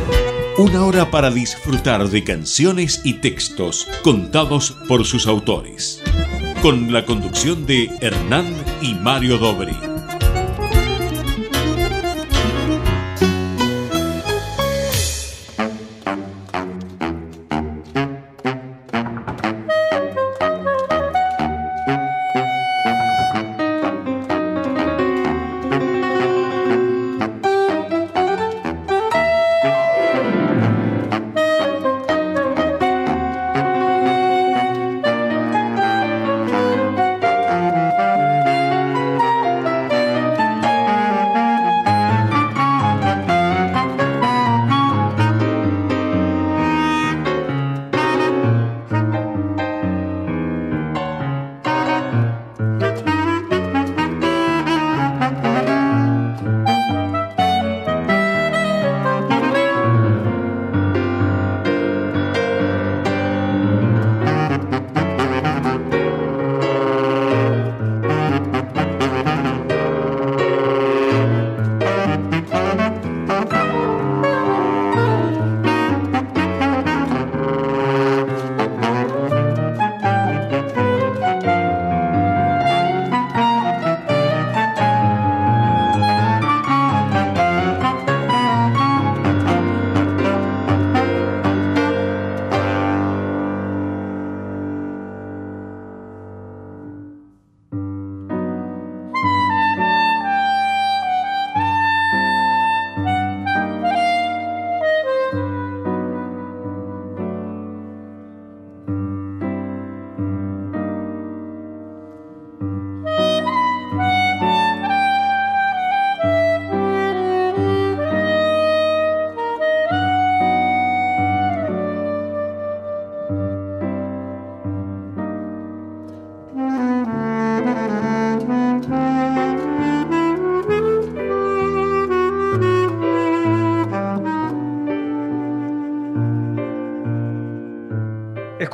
[0.57, 6.01] una hora para disfrutar de canciones y textos contados por sus autores.
[6.61, 9.92] Con la conducción de Hernán y Mario Dobri.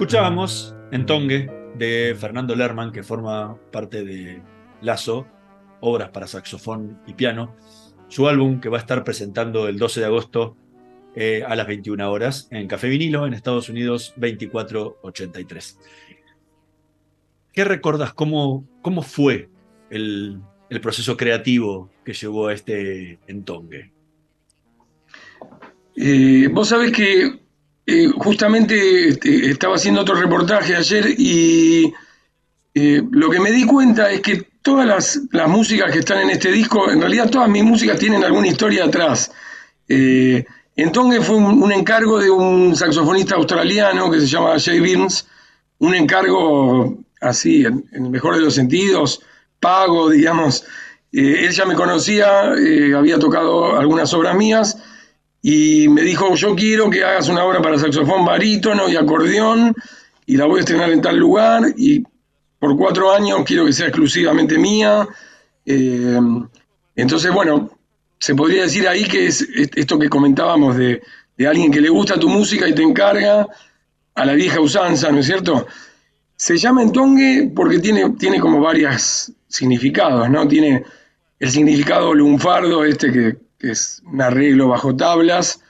[0.10, 4.42] Escuchábamos en Tongue de Fernando Lerman, que forma parte de
[4.82, 5.28] Lazo,
[5.82, 7.56] obras para saxofón y piano,
[8.08, 10.58] su álbum que va a estar presentando el 12 de agosto
[11.14, 15.78] eh, a las 21 horas en Café Vinilo, en Estados Unidos 2483.
[17.54, 18.12] ¿Qué recordas?
[18.12, 19.52] ¿Cómo, cómo fue
[19.92, 20.42] el,
[20.82, 23.92] proceso creativo que llevó a este entongue?
[25.96, 27.48] Eh, vos sabés que
[28.18, 31.94] justamente este, estaba haciendo otro reportaje ayer y
[32.74, 36.30] eh, lo que me di cuenta es que todas las, las músicas que están en
[36.32, 39.32] este disco, en realidad todas mis músicas tienen alguna historia atrás.
[39.88, 45.28] Eh, entonces fue un, un encargo de un saxofonista australiano que se llama Jay Burns,
[45.80, 49.22] un encargo así, en, en el mejor de los sentidos,
[49.60, 50.64] pago, digamos.
[51.12, 54.78] Eh, él ya me conocía, eh, había tocado algunas obras mías
[55.42, 59.74] y me dijo, yo quiero que hagas una obra para saxofón barítono y acordeón
[60.26, 62.04] y la voy a estrenar en tal lugar y
[62.60, 65.08] por cuatro años quiero que sea exclusivamente mía.
[65.66, 66.20] Eh,
[66.96, 67.72] entonces, bueno,
[68.20, 71.02] se podría decir ahí que es es- esto que comentábamos de,
[71.38, 73.48] de alguien que le gusta tu música y te encarga
[74.16, 75.66] a la vieja usanza, ¿no es cierto?
[76.36, 80.46] Se llama entongue porque tiene, tiene como varios significados, ¿no?
[80.48, 80.84] Tiene
[81.40, 85.62] el significado lunfardo, este que, que es un arreglo bajo tablas,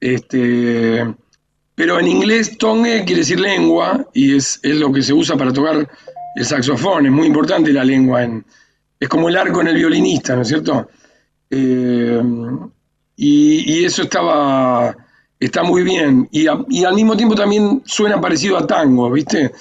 [0.00, 1.04] este,
[1.74, 5.52] pero en inglés tongue quiere decir lengua y es, es lo que se usa para
[5.52, 5.88] tocar
[6.36, 8.44] el saxofón, es muy importante la lengua, en,
[8.98, 10.88] es como el arco en el violinista, ¿no es cierto?
[11.50, 12.20] Eh,
[13.16, 14.96] y, y eso estaba,
[15.40, 16.28] está muy bien.
[16.32, 19.52] Y, y al mismo tiempo también suena parecido a tango, ¿viste?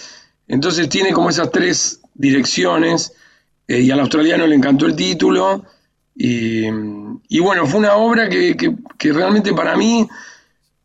[0.47, 3.13] Entonces tiene como esas tres direcciones.
[3.67, 5.63] eh, y al australiano le encantó el título.
[6.15, 6.65] Y,
[7.30, 10.08] y bueno, fue una obra que, que- realmente para mí,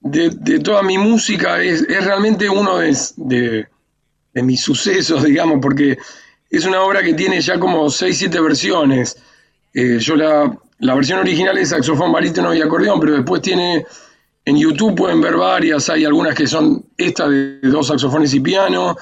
[0.00, 3.68] de, de toda mi música, es, es realmente uno de, de-
[4.34, 5.98] de mis sucesos, digamos, porque
[6.50, 9.16] es una obra que tiene ya como 6, 7 versiones.
[9.74, 13.86] Eh, yo la, la versión original es saxofón, barítono y acordeón, pero después tiene,
[14.44, 18.96] en YouTube pueden ver varias, hay algunas que son esta de dos saxofones y piano,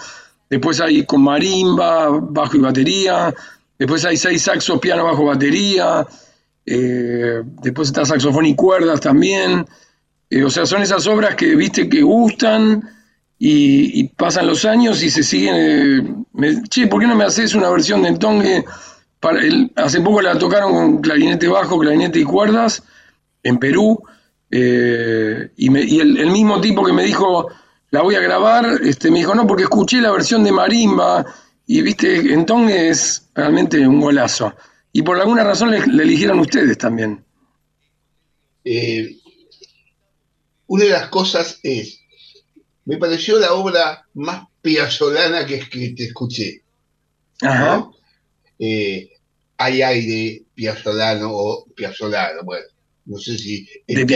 [0.51, 3.35] después hay con marimba, bajo y batería,
[3.79, 6.07] después hay seis saxos, piano, bajo, batería,
[6.67, 9.67] eh, después está saxofón y cuerdas también.
[10.31, 12.83] Eh, o sea, son esas obras que viste que gustan
[13.39, 15.55] y, pasan los años y se siguen.
[15.57, 18.65] eh, me- che, ¿por qué no me haces una versión de Entongue?
[19.21, 19.41] Para
[19.77, 22.83] hace poco la tocaron con clarinete bajo, clarinete y cuerdas
[23.43, 24.03] en Perú.
[24.51, 27.49] eh, y me- y el, el mismo tipo que me dijo,
[27.91, 31.25] la voy a grabar, este, me dijo, no, porque escuché la versión de marimba.
[31.71, 34.55] Y viste, Entongue es realmente un golazo.
[34.91, 37.23] Y por alguna razón le, le eligieron ustedes también.
[38.65, 39.19] Eh,
[40.67, 42.01] una de las cosas es,
[42.87, 46.63] me pareció la obra más piazolana que, que te escuché.
[47.43, 47.87] Ajá.
[48.59, 49.11] Eh,
[49.59, 52.67] hay aire piazolano o piazolano, bueno,
[53.05, 53.69] no sé si...
[53.87, 54.07] De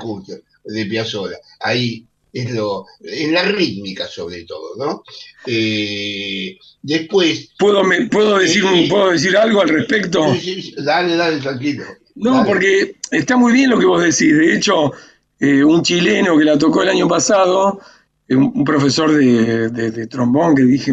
[0.00, 0.32] justo,
[0.64, 1.36] De Piazzolla.
[1.60, 2.84] Ahí es lo...
[3.02, 5.02] En la rítmica sobre todo, ¿no?
[5.46, 7.50] Eh, después...
[7.58, 10.34] ¿Puedo, me- puedo, decir, un- ¿Puedo decir algo al respecto?
[10.34, 11.84] Sí, sí, sí, dale, dale, tranquilo.
[12.16, 12.46] No, Dale.
[12.48, 14.36] porque está muy bien lo que vos decís.
[14.36, 14.92] De hecho,
[15.40, 17.80] eh, un chileno que la tocó el año pasado,
[18.28, 20.92] eh, un, un profesor de, de- de trombón que dije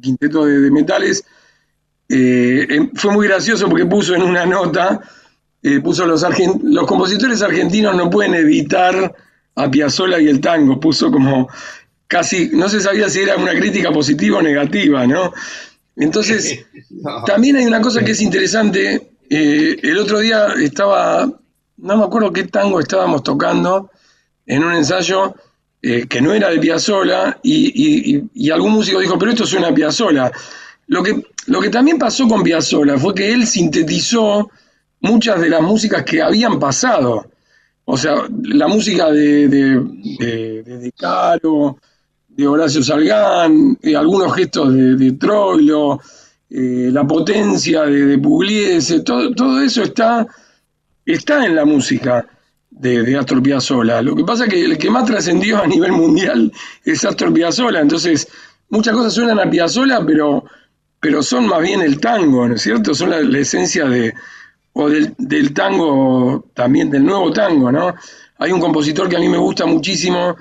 [0.00, 1.24] quinteto de, de metales,
[2.08, 5.00] eh, em- fue muy gracioso porque puso en una nota,
[5.62, 9.14] eh, puso los, argen- los compositores argentinos no pueden evitar
[9.56, 11.48] a Piazzolla y el tango, puso como
[12.06, 15.32] casi, no se sabía si era una crítica positiva o negativa, ¿no?
[15.96, 16.64] Entonces,
[17.26, 19.10] también hay una cosa que es interesante.
[19.30, 21.30] eh, el otro día estaba,
[21.78, 23.90] no me acuerdo qué tango estábamos tocando
[24.46, 25.34] en un ensayo
[25.82, 29.74] eh, que no era de Piazzolla y, y- algún músico dijo, pero esto suena a
[29.74, 30.30] Piazzolla.
[30.88, 34.50] Lo que, lo que también pasó con Piazzolla fue que él sintetizó
[35.00, 37.31] muchas de las músicas que habían pasado.
[37.84, 38.14] O sea,
[38.44, 39.80] la música de, de,
[40.18, 41.78] de- de Caro,
[42.28, 46.00] de Horacio Salgán, eh, algunos gestos de, Troilo,
[46.48, 50.26] eh, la potencia de, Pugliese, todo, todo eso está,
[51.04, 52.26] está en la música
[52.70, 54.00] de, de Astor Piazzolla.
[54.02, 56.52] Lo que pasa es que el que más trascendió a nivel mundial
[56.84, 58.28] es Astor Piazzolla, entonces
[58.70, 60.44] muchas cosas suenan a Piazzolla, pero,
[61.00, 62.94] pero son más bien el tango, ¿no es cierto?
[62.94, 64.14] Son la esencia de,
[64.74, 67.94] o del, tango, también del nuevo tango, ¿no?
[68.38, 70.36] Hay un compositor que a mí me gusta muchísimo,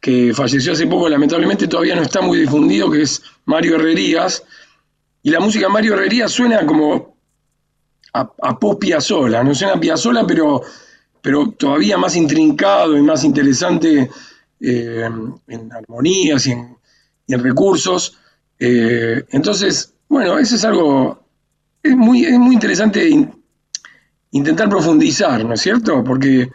[0.00, 4.44] que falleció hace poco, lamentablemente todavía no está muy difundido, que es Mario Herrerías.
[5.22, 7.16] Y la música Mario Herrerías suena como
[8.12, 8.82] a, a post
[9.44, 10.62] no suena a Piazzolla, pero,
[11.20, 14.10] pero todavía más intrincado y más interesante
[14.60, 15.08] eh,
[15.48, 18.18] en armonías y en, recursos.
[18.58, 21.22] Eh, entonces, bueno, eso es algo,
[21.82, 23.39] es muy, es muy interesante in-
[24.32, 26.04] intentar profundizar, ¿no es cierto?
[26.04, 26.50] Porque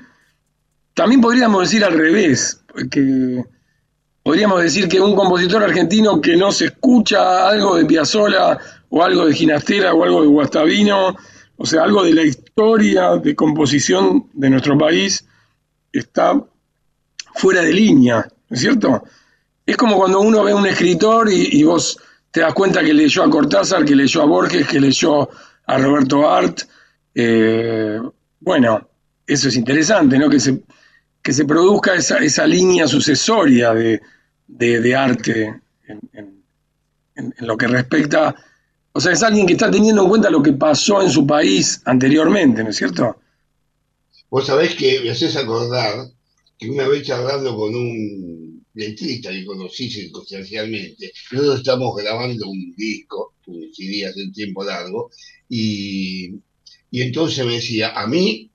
[0.93, 3.43] también podríamos decir al revés, que
[4.23, 8.57] podríamos decir que un compositor argentino que no se escucha algo de Piazzolla
[8.89, 11.15] o algo de Ginastera o algo de Guastavino,
[11.57, 15.25] o sea, algo de la historia de composición de nuestro país,
[15.91, 16.41] está
[17.35, 19.03] fuera de línea, ¿no es cierto?
[19.65, 21.97] Es como cuando uno ve a un escritor y, y vos
[22.31, 25.29] te das cuenta que leyó a Cortázar, que leyó a Borges, que leyó
[25.67, 26.61] a Roberto Art.
[27.15, 27.99] Eh,
[28.41, 28.89] bueno,
[29.25, 30.29] eso es interesante, ¿no?
[30.29, 30.61] Que se,
[31.21, 34.01] que se produzca esa, esa línea sucesoria de,
[34.47, 35.61] de- arte
[37.15, 38.35] en- en lo que respecta.
[38.93, 41.81] O sea, es alguien que está teniendo en cuenta lo que pasó en su país
[41.85, 43.17] anteriormente, ¿no es cierto?
[44.29, 45.93] Vos sabés que me haces acordar
[46.57, 53.35] que una vez charlando con un letrista que conocí circunstancialmente, nosotros estamos grabando un disco,
[53.47, 55.09] un CD hace un tiempo largo,
[55.49, 56.31] y,
[56.91, 58.51] y entonces me decía, a mí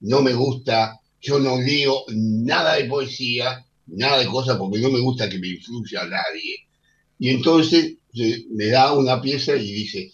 [0.00, 5.00] no me gusta, yo no leo nada de poesía, nada de cosas, porque no me
[5.00, 6.66] gusta que me influya a nadie.
[7.18, 10.12] Y entonces eh, me da una pieza y dice,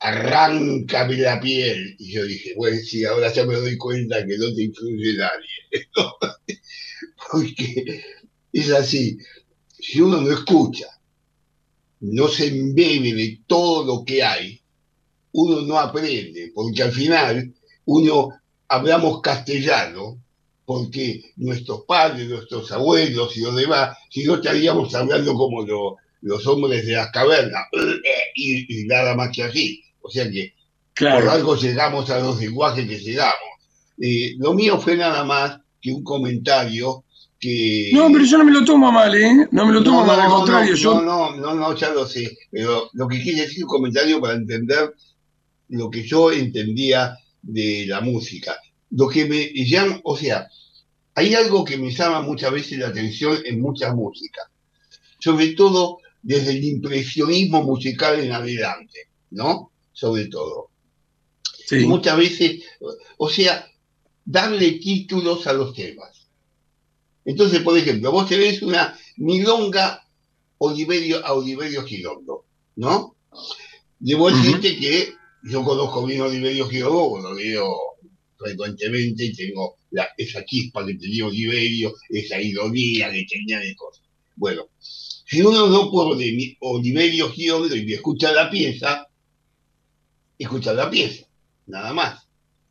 [0.00, 1.96] arráncame la piel.
[1.98, 5.88] Y yo dije, bueno, sí, ahora ya me doy cuenta que no te influye nadie.
[7.30, 8.02] Porque
[8.52, 9.16] es así,
[9.78, 10.86] si uno no escucha,
[12.00, 14.61] no se embebe de todo lo que hay,
[15.32, 17.52] uno no aprende, porque al final
[17.86, 18.30] uno
[18.68, 20.18] hablamos castellano,
[20.64, 26.46] porque nuestros padres, nuestros abuelos y los demás, si no estaríamos hablando como lo- los
[26.46, 27.64] hombres de las cavernas,
[28.36, 29.82] y, y nada más que así.
[30.00, 30.54] O sea que
[30.94, 31.20] Claro.
[31.24, 33.34] por algo llegamos a los lenguajes que llegamos.
[34.00, 37.04] Eh, lo mío fue nada más que un comentario
[37.40, 37.90] que...
[37.94, 39.48] No, pero yo no me lo tomo mal, ¿eh?
[39.50, 41.00] No me lo tomo No, mal, no, al contrario, no, yo...
[41.00, 44.92] no, no, no, ya lo sé, pero lo que quise decir un comentario para entender
[45.72, 48.58] lo que yo entendía de la música.
[48.90, 50.48] Lo que me llama, o sea,
[51.14, 54.42] hay algo que me llama muchas veces la atención en mucha música,
[55.18, 59.72] sobre todo desde el impresionismo musical en adelante, ¿no?
[59.92, 60.68] Sobre todo.
[61.86, 62.62] Muchas veces,
[63.16, 63.66] o sea,
[64.26, 66.28] darle títulos a los temas.
[67.24, 70.06] Entonces, por ejemplo, vos tenés una milonga
[70.58, 72.44] Oliverio, a Oliverio Girondo,
[72.76, 73.16] ¿no?
[73.98, 75.14] Debo decirte que
[75.44, 77.74] yo conozco bien Oliverio Girondo, lo veo
[78.38, 84.04] frecuentemente y tengo la- esa chispa que tenía Oliverio, esa ironía que tenía de cosas.
[84.36, 89.06] Bueno, si uno no pone mi- Oliverio Girondo y escucha la pieza,
[90.38, 91.26] escucha la pieza,
[91.66, 92.22] nada más.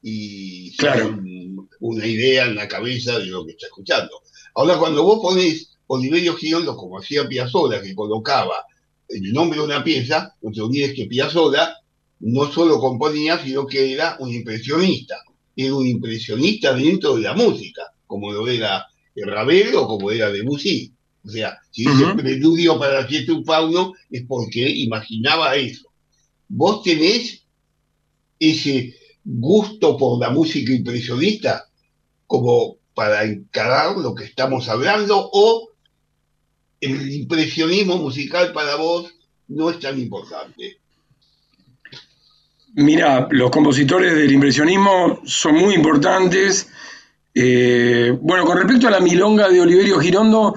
[0.03, 4.21] Y hace un- una idea en la cabeza de lo que está escuchando.
[4.55, 8.65] Ahora, cuando vos ponés Oliverio Girondo, como hacía Piazzolla, que colocaba
[9.09, 11.75] el nombre de una pieza, no te olvides que Piazzolla
[12.21, 15.17] no solo componía, sino que era un impresionista.
[15.55, 20.93] Era un impresionista dentro de la música, como lo era Ravel o como era Debussy.
[21.23, 25.89] O sea, si dice preludio para siete un fauno, es porque imaginaba eso.
[26.47, 27.43] Vos tenés
[28.39, 31.67] ese gusto por la música impresionista
[32.25, 35.69] como para encarar lo que estamos hablando o
[36.79, 39.13] el impresionismo musical para vos
[39.47, 40.80] no es tan importante.
[42.73, 46.69] Mira, los compositores del impresionismo son muy importantes.
[47.33, 50.55] Eh, bueno, con respecto a la milonga de Oliverio Girondo,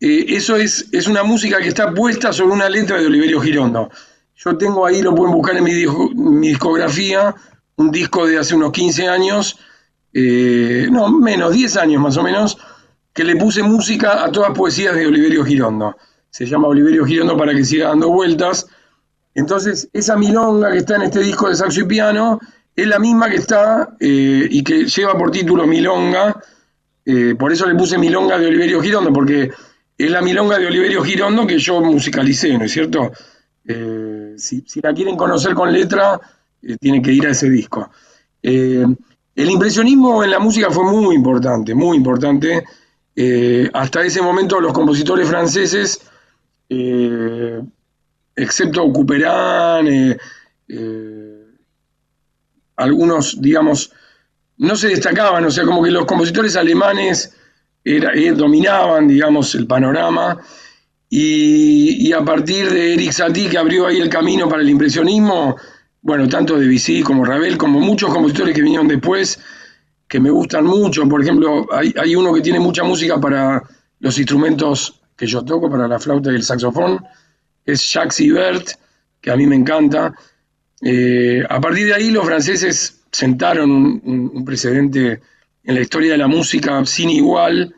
[0.00, 3.90] eh, eso es, es una música que está puesta sobre una letra de Oliverio Girondo.
[4.36, 7.34] Yo tengo ahí, lo pueden buscar en mi, disco- mi discografía,
[7.76, 9.58] un disco de hace unos 15 años,
[10.12, 12.56] eh, no, menos, 10 años más o menos,
[13.12, 15.96] que le puse música a todas poesías de Oliverio Girondo.
[16.30, 18.66] Se llama Oliverio Girondo para que siga dando vueltas.
[19.38, 22.40] Entonces, esa milonga que está en este disco de saxo y piano
[22.74, 26.42] es la misma que está eh, y que lleva por título Milonga.
[27.04, 29.52] eh, por eso le puse Milonga de Oliverio Girondo, porque
[29.96, 33.12] es la Milonga de Oliverio Girondo que yo musicalicé, ¿no es cierto?
[33.64, 36.20] Eh, si, si la quieren conocer con letra,
[36.80, 37.88] tienen que ir a ese disco.
[38.42, 38.96] El
[39.36, 42.64] impresionismo en la música fue muy importante, muy importante.
[43.72, 46.00] Hasta ese momento los compositores franceses
[48.38, 50.16] excepto Couperin, eh,
[50.68, 51.44] eh,
[52.76, 53.92] algunos, digamos,
[54.58, 57.34] no se destacaban, o sea, como que los compositores alemanes
[57.84, 60.38] eh, dominaban, digamos, el panorama,
[61.10, 65.56] y, a partir de Eric Satie, que abrió ahí el camino para el impresionismo,
[66.02, 69.40] bueno, tanto Debussy como Ravel, como muchos compositores que vinieron después,
[70.06, 73.62] que me gustan mucho, por ejemplo, hay uno que tiene mucha música para
[74.00, 77.04] los instrumentos que yo toco para la flauta y el saxofón,
[77.72, 78.70] es Jacques Ibert,
[79.20, 80.14] que a mí me encanta.
[80.80, 85.20] Eh, a partir de ahí los franceses sentaron un, precedente
[85.64, 87.74] en la historia de la música sin igual,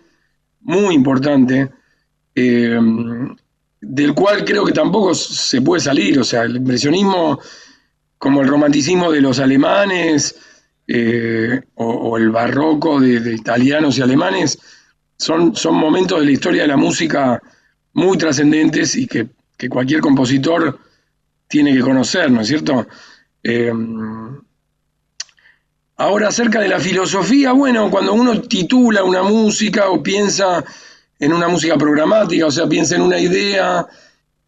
[0.61, 1.71] muy importante,
[2.35, 2.79] eh,
[3.81, 6.21] del cual creo que tampoco se puede salir.
[6.21, 7.41] O sea, el impresionismo,
[8.17, 10.37] como el romanticismo de los alemanes
[10.87, 14.59] eh, o, o el barroco de, de italianos y alemanes,
[15.17, 17.43] son, son momentos de la historia de la música
[17.93, 19.29] muy trascendentes y que,
[19.61, 20.79] que cualquier compositor
[21.47, 22.87] tiene que conocer, ¿no es cierto?
[23.43, 23.71] Eh,
[25.99, 30.65] ahora, acerca de la filosofía, bueno, cuando uno titula una música o piensa
[31.19, 33.87] en una música programática, o sea, piensa en una idea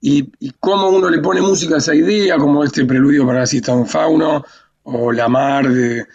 [0.01, 3.73] y, y cómo uno le pone música a esa idea, como este preludio para de
[3.73, 4.43] un fauno,
[4.85, 6.07] o la mar de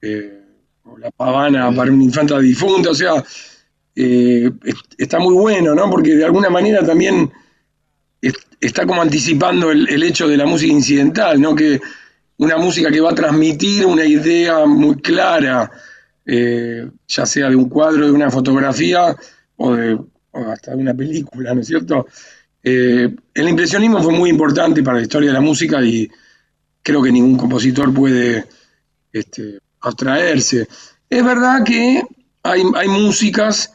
[0.00, 0.42] eh,
[0.84, 3.22] o la pavana para una infanta difunta, o sea,
[3.94, 5.90] eh, es- está muy bueno, ¿no?
[5.90, 7.30] Porque de alguna manera también
[8.60, 11.54] está como anticipando el, hecho de la música incidental, ¿no?
[11.54, 11.80] Que
[12.38, 15.70] una música que va a transmitir una idea muy clara,
[16.26, 19.16] eh, ya sea de un cuadro, de una fotografía
[19.56, 19.98] o, de,
[20.32, 22.06] hasta de una película, ¿no es cierto?
[22.62, 26.08] Eh, el impresionismo fue muy importante para la historia de la música y
[26.82, 28.44] creo que ningún compositor puede
[29.12, 30.68] este, abstraerse.
[31.08, 32.02] Es verdad que
[32.42, 33.72] hay, hay músicas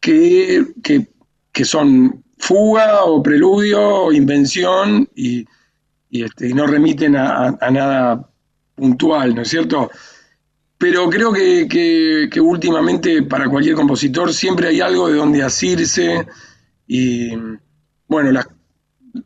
[0.00, 1.08] que, que,
[1.52, 5.46] que son fuga o preludio o invención y,
[6.10, 8.28] y, este, y no remiten a, nada
[8.74, 9.90] puntual, ¿no es cierto?
[10.78, 16.26] Pero creo que, que- últimamente para cualquier compositor siempre hay algo de donde asirse
[16.86, 17.30] y
[18.08, 18.40] bueno,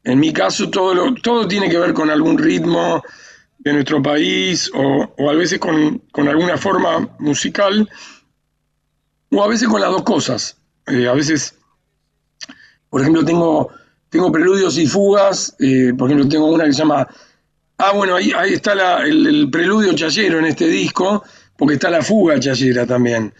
[0.04, 3.02] en mi caso todo, lo- todo tiene que ver con algún ritmo
[3.58, 7.88] de nuestro país o, o a veces con, con alguna forma musical
[9.30, 10.58] o a veces con las dos cosas.
[10.86, 11.56] Eh, a veces,
[12.94, 13.70] por ejemplo, tengo,
[14.08, 17.04] tengo preludios y fugas, eh, por ejemplo, tengo una que se llama...
[17.76, 21.24] Ah, bueno, ahí, está el, el preludio chayero en este disco,
[21.56, 23.34] porque está la fuga chayera también.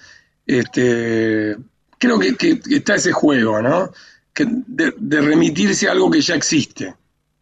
[0.45, 1.57] Este,
[1.99, 3.93] creo que, que está ese juego, ¿no?
[4.33, 6.93] Que de, de remitirse a algo que ya existe,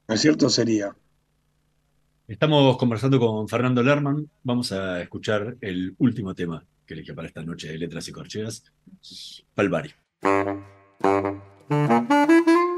[0.06, 0.50] ¿no es cierto?
[0.50, 0.94] Sería.
[2.28, 4.28] Estamos conversando con Fernando Lerman.
[4.42, 8.64] Vamos a escuchar el último tema que elige para esta noche de Letras y Corcheas,
[9.54, 9.94] Palvari.
[11.70, 12.71] Música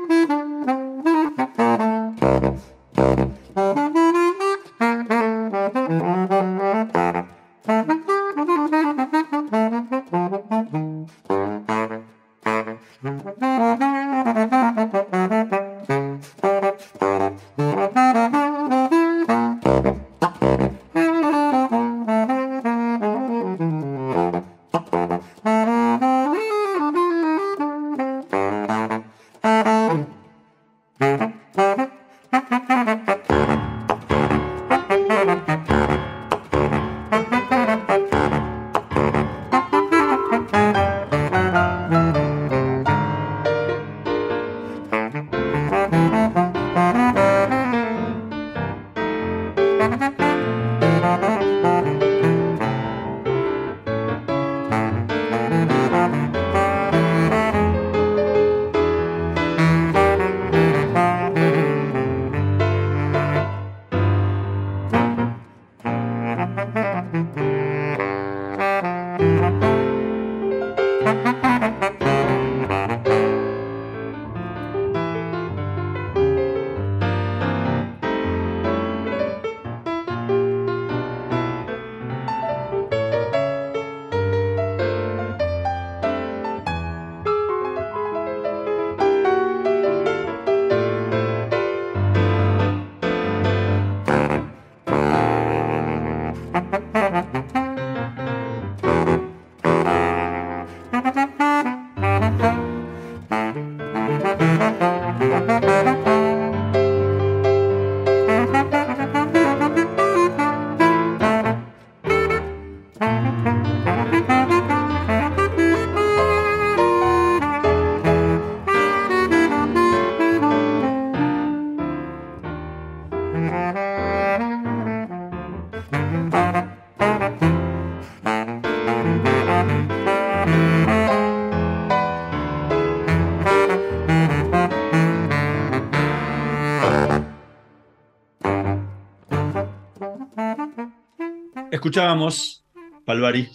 [141.85, 142.65] Escuchábamos
[143.05, 143.47] Palvari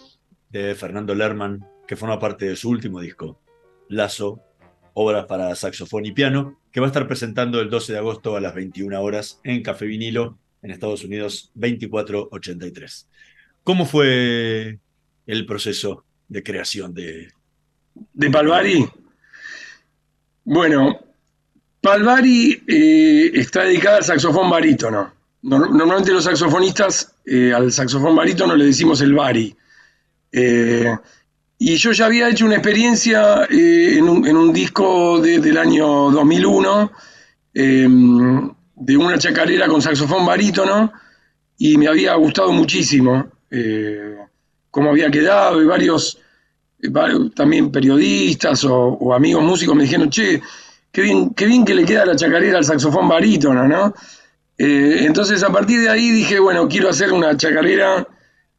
[0.52, 3.42] de Fernando Lerman, que forma parte de su último disco,
[3.88, 4.40] Lazo,
[4.94, 8.40] obras para saxofón y piano, que va a estar presentando el 12 de agosto a
[8.40, 13.10] las 21 horas en Café Vinilo, en Estados Unidos 2483.
[13.64, 14.78] ¿Cómo fue
[15.26, 17.30] el proceso de creación de...
[18.14, 18.88] ¿De Palvari?
[20.44, 21.00] Bueno,
[21.82, 25.19] Palvari eh, está dedicada al saxofón barítono.
[25.44, 29.56] Nor- Normalmente los saxofonistas eh, al saxofón barítono le decimos el bari.
[30.32, 30.96] Eh,
[31.58, 35.58] y yo ya había hecho una experiencia eh, en, un, en un disco de- del
[35.58, 36.92] año 2001
[37.54, 37.88] eh,
[38.76, 40.92] de una chacarera con saxofón barítono
[41.58, 43.28] y me había gustado muchísimo
[44.72, 46.20] cómo había quedado y varios,
[46.90, 50.42] varios también periodistas o, o amigos músicos me dijeron, che,
[50.92, 53.94] qué bien, qué bien que le queda la chacarera al saxofón barítono, ¿no?
[54.62, 58.06] Eh, entonces a partir de ahí dije, bueno, quiero hacer una chacarera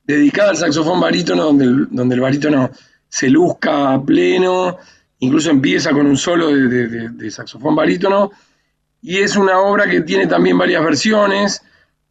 [0.03, 2.70] dedicada al saxofón barítono, donde el, donde el barítono
[3.07, 4.78] se luzca a pleno,
[5.18, 8.30] incluso empieza con un solo de, saxofón barítono,
[9.03, 11.62] y es una obra que tiene también varias versiones.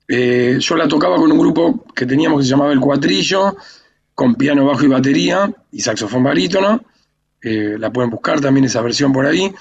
[0.08, 3.58] Eh, yo la tocaba con un grupo que teníamos que se llamaba El Cuatrillo,
[4.14, 6.84] con piano, bajo y batería, y saxofón barítono.
[7.42, 9.52] Eh, la pueden buscar también esa versión por ahí.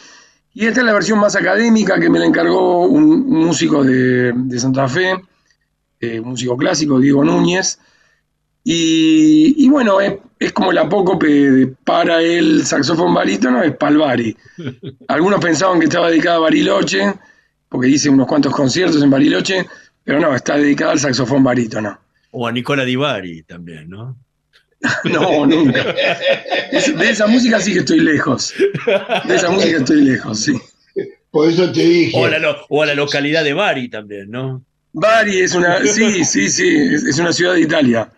[0.54, 4.58] Y esta es la versión más académica que me la encargó un, músico de, de
[4.58, 5.14] Santa Fe,
[6.00, 7.78] eh, un músico clásico, Diego Núñez.
[8.64, 14.36] Y, y bueno, es, es como el apócope de- para el saxofón barítono, es Palvari.
[15.08, 17.14] Algunos pensaban que estaba dedicada a Bariloche,
[17.68, 19.66] porque hice unos cuantos conciertos en Bariloche,
[20.04, 21.98] pero no, está dedicada al saxofón barítono.
[22.32, 24.16] O a Nicola Di Bari también, ¿no?
[25.04, 25.82] No, nunca.
[25.92, 28.54] De esa música sí que estoy lejos.
[29.26, 30.52] De esa música estoy lejos, sí.
[31.30, 32.16] Por eso te dije.
[32.16, 34.64] O a la, o a la localidad de Bari también, ¿no?
[34.92, 38.10] Bari es una, sí, sí, sí, es, es una ciudad de Italia.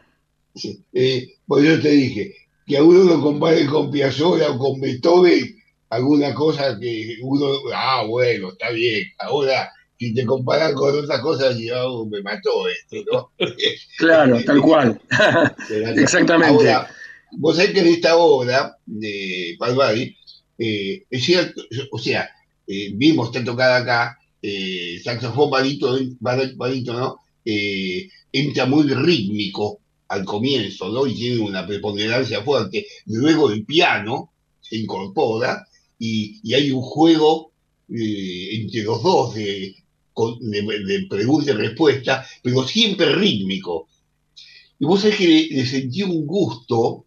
[0.92, 2.34] Eh, por eso te dije,
[2.66, 5.56] que a uno lo compare con Piazzolla o con Beethoven,
[5.90, 9.04] alguna cosa que uno, ah, bueno, está bien.
[9.18, 13.32] Ahora, si te comparan con otras cosas, ya oh, me mató esto, ¿no?
[13.98, 14.98] Claro, tal cual.
[15.94, 16.72] Exactamente.
[16.72, 16.90] Ahora,
[17.32, 20.16] vos sabés que en esta obra de Palvari,
[20.56, 22.30] eh, es cierto, o sea,
[22.66, 30.88] eh, mismo está tocada acá, eh, saxofón barítono, barítono, eh, entra muy rítmico al comienzo,
[30.88, 31.06] ¿no?
[31.06, 32.86] Y tiene una preponderancia fuerte.
[33.04, 34.32] Luego el piano
[34.62, 35.66] se incorpora
[35.98, 37.50] y, y hay un juego
[37.92, 39.74] eh, entre los dos de,
[40.40, 43.88] de- de pregunta y respuesta, pero siempre rítmico.
[44.78, 47.04] Y vos sabés que le, le sentí un gusto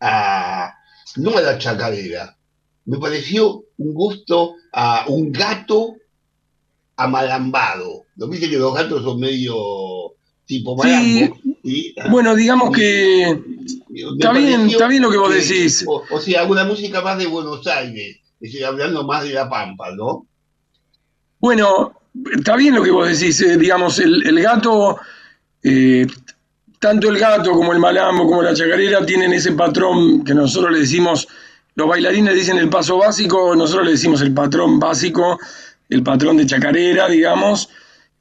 [0.00, 0.72] a,
[1.16, 2.36] no a la chacarera,
[2.84, 5.94] me pareció un gusto a un gato
[6.96, 8.04] amalambado.
[8.16, 9.54] ¿No viste que los gatos son medio
[10.46, 11.36] tipo malambo?
[11.64, 15.84] Y, ah, Bueno, digamos que está bien, está bien lo que vos que- decís.
[15.86, 19.48] O, o sea, una música más de Buenos Aires, es decir, hablando más de La
[19.48, 20.26] Pampa, ¿no?
[21.38, 21.92] Bueno,
[22.34, 24.98] está bien lo que vos decís, eh, digamos, el, el gato,
[25.62, 26.06] eh,
[26.78, 30.80] tanto el gato como el malambo, como la chacarera, tienen ese patrón que nosotros le
[30.80, 31.28] decimos,
[31.74, 35.38] los bailarines dicen el paso básico, nosotros le decimos el patrón básico,
[35.88, 37.68] el patrón de chacarera, digamos.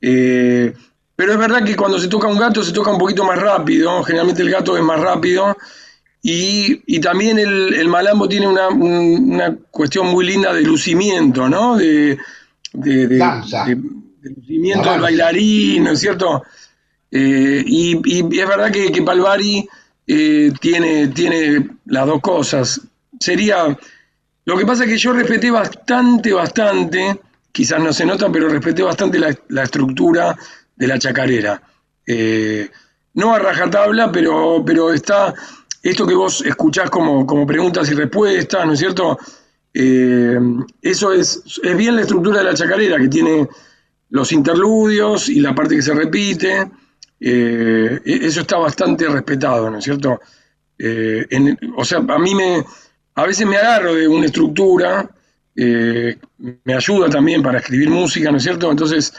[0.01, 0.73] eh,
[1.15, 4.01] pero es verdad que cuando se toca un gato se toca un poquito más rápido,
[4.03, 5.55] generalmente el gato es más rápido.
[6.23, 11.49] Y, y también el, el malambo tiene una, un- una cuestión muy linda de lucimiento,
[11.49, 11.77] ¿no?
[11.77, 12.17] De,
[12.73, 13.65] de, de- Danza.
[13.65, 13.77] de-
[14.91, 16.43] del bailarín, ¿no es cierto?
[17.09, 19.67] Eh, y, y es verdad que, que Palvari
[20.07, 22.81] eh, tiene, tiene las dos cosas.
[23.19, 23.77] Sería.
[24.45, 27.19] Lo que pasa es que yo respeté bastante, bastante,
[27.51, 30.35] quizás no se nota, pero respeté bastante la, la estructura
[30.75, 31.61] de la chacarera.
[32.05, 32.69] Eh,
[33.15, 35.33] no a rajatabla, pero, pero está
[35.83, 39.17] esto que vos escuchás como, como preguntas y respuestas, ¿no es cierto?
[39.73, 40.37] Eh,
[40.81, 43.47] eso es, es bien la estructura de la chacarera, que tiene
[44.09, 46.69] los interludios y la parte que se repite.
[47.19, 50.19] Eh, e- eso está bastante respetado, ¿no es cierto?
[50.77, 51.27] Eh,
[51.75, 52.63] o sea, a mí me,
[53.15, 55.09] a veces me agarro de una estructura,
[55.53, 58.71] me ayuda también para escribir música, ¿no es cierto?
[58.71, 59.13] Entonces,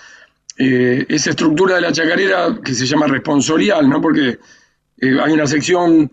[0.57, 4.01] esa estructura de la chacarera que se llama responsorial, ¿no?
[4.01, 4.39] Porque
[5.01, 6.11] hay una sección,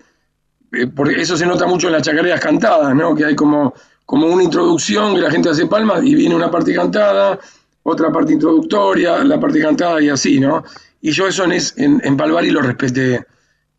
[0.96, 3.16] porque eso se nota mucho en las chacareras cantadas, ¿no?
[3.16, 3.74] Que hay como,
[4.10, 7.40] como una introducción que la gente hace palmas y viene una parte cantada,
[7.84, 10.64] otra parte introductoria, la parte cantada y así, ¿no?
[11.00, 13.14] Y yo eso en, es- en, en Palvari lo respeté.
[13.18, 13.24] Eh,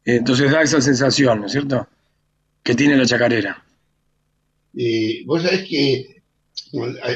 [0.04, 1.84] Entonces da esa sensación, ¿no es cierto?
[2.62, 3.60] Que tiene la chacarera.
[4.76, 6.22] Eh, vos sabés que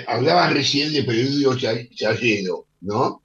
[0.09, 3.23] hablabas recién de Peludio Cha- Chayero, ¿no?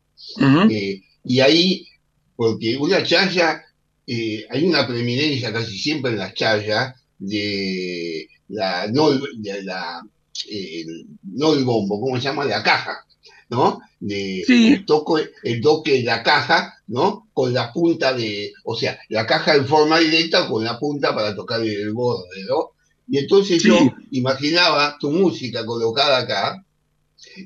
[0.70, 1.88] Eh, y ahí,
[2.36, 3.64] porque una chaya,
[4.06, 10.02] eh, hay una preeminencia casi siempre en las chayas de la, no, de la
[10.50, 12.46] el- no el bombo, ¿cómo se llama?
[12.46, 13.06] La caja,
[13.50, 13.80] ¿no?
[14.00, 14.74] De, Sí.
[14.74, 17.28] el, toco, el toque de la caja, ¿no?
[17.34, 21.36] Con la punta de, o sea, la caja en forma directa con la punta para
[21.36, 22.72] tocar el borde, ¿no?
[23.12, 23.76] Y entonces yo
[24.12, 26.64] imaginaba tu música colocada acá,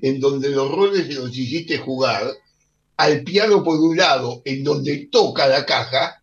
[0.01, 2.31] en donde los roles se los hiciste jugar
[2.97, 6.21] al piano por un lado, en donde toca la caja,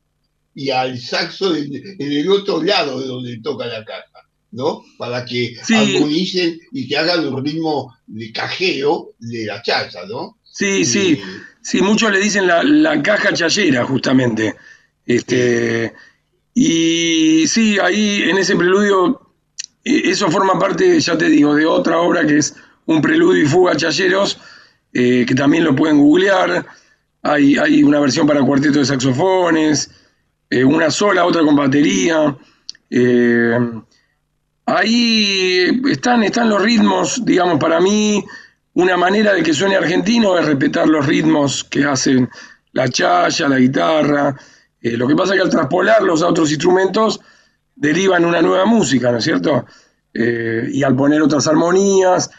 [0.55, 4.05] y al saxo en, en el otro lado de donde toca la caja,
[4.53, 4.83] ¿no?
[4.99, 5.75] Para que Sí.
[5.97, 10.39] armonicen y que hagan un ritmo de cajeo de la chacha, ¿no?
[10.43, 11.21] Sí, sí,
[11.63, 14.55] sí, muchos le dicen la, la caja chayera, justamente.
[15.07, 15.93] Este,
[16.55, 19.21] y sí, ahí en ese preludio,
[19.85, 22.55] e- eso forma parte, ya te digo, de otra obra que es
[22.87, 24.39] un preludio y fuga chayeros,
[24.93, 26.67] eh, que también lo pueden googlear.
[27.23, 29.91] Hay, hay una versión para cuarteto de saxofones,
[30.51, 32.37] eh, una sola, otra con batería.
[32.91, 33.57] Eh,
[34.77, 38.25] ahí están, están los ritmos, digamos, para mí
[38.75, 42.29] una manera de que suene argentino es respetar los ritmos que hacen
[42.73, 44.37] la chaya, la guitarra.
[44.81, 47.21] Eh, lo que pasa es que al traspolarlos a otros instrumentos
[47.75, 49.67] derivan una nueva música, ¿no es cierto?
[50.15, 52.31] Eh, y al poner otras armonías.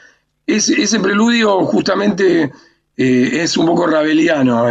[0.45, 2.51] Ese, preludio justamente
[2.97, 4.65] eh, es un poco rabeliano.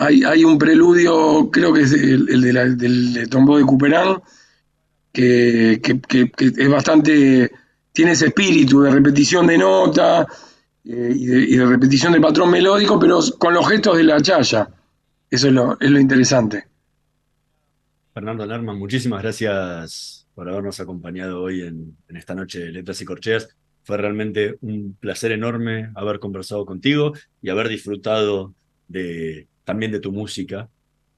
[0.00, 4.20] Hay, un preludio, creo que es el, de del de Couperin,
[5.18, 7.50] que, es bastante,
[7.92, 10.26] tiene ese espíritu de repetición de nota
[10.84, 14.20] eh, y, de, y de repetición de patrón melódico, pero con los gestos de la
[14.20, 14.68] chaya.
[15.30, 16.66] Eso es lo, es lo interesante.
[18.14, 23.04] Fernando Lerman, muchísimas gracias por habernos acompañado hoy en, en esta noche de Letras y
[23.04, 23.48] Corcheas.
[23.82, 27.12] Fue realmente un placer enorme haber conversado contigo
[27.42, 28.54] y haber disfrutado
[28.86, 30.68] de, también de tu música.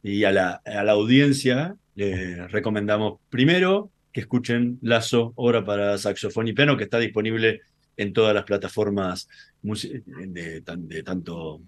[0.03, 6.48] Y a la, a la audiencia les recomendamos primero que escuchen Lazo, obra para saxofón
[6.48, 7.61] y piano, que está disponible
[7.96, 9.28] en todas las plataformas
[9.62, 11.61] de tanto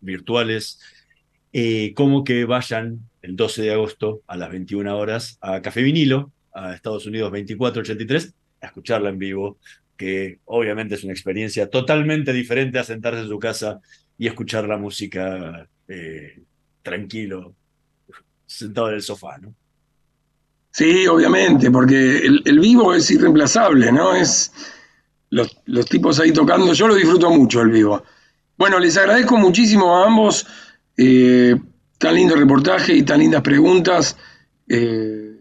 [0.00, 0.78] virtuales
[1.52, 6.32] eh, como que vayan el 12 de agosto a las 21 horas a Café Vinilo,
[6.52, 9.58] a Estados Unidos 2483, a escucharla en vivo,
[9.96, 13.80] que obviamente es una experiencia totalmente diferente a sentarse en su casa
[14.18, 16.42] y escuchar la música eh,
[16.88, 17.54] tranquilo,
[18.46, 19.54] sentado en el sofá, ¿no?
[20.70, 24.14] Sí, obviamente, porque el, vivo es irreemplazable, ¿no?
[24.14, 24.52] Es
[25.30, 28.02] los, los tipos ahí tocando, yo lo disfruto mucho el vivo.
[28.56, 30.46] Bueno, les agradezco muchísimo a ambos
[30.96, 31.54] eh,
[31.96, 34.16] tan lindo reportaje y tan lindas preguntas.
[34.68, 35.36] Eh,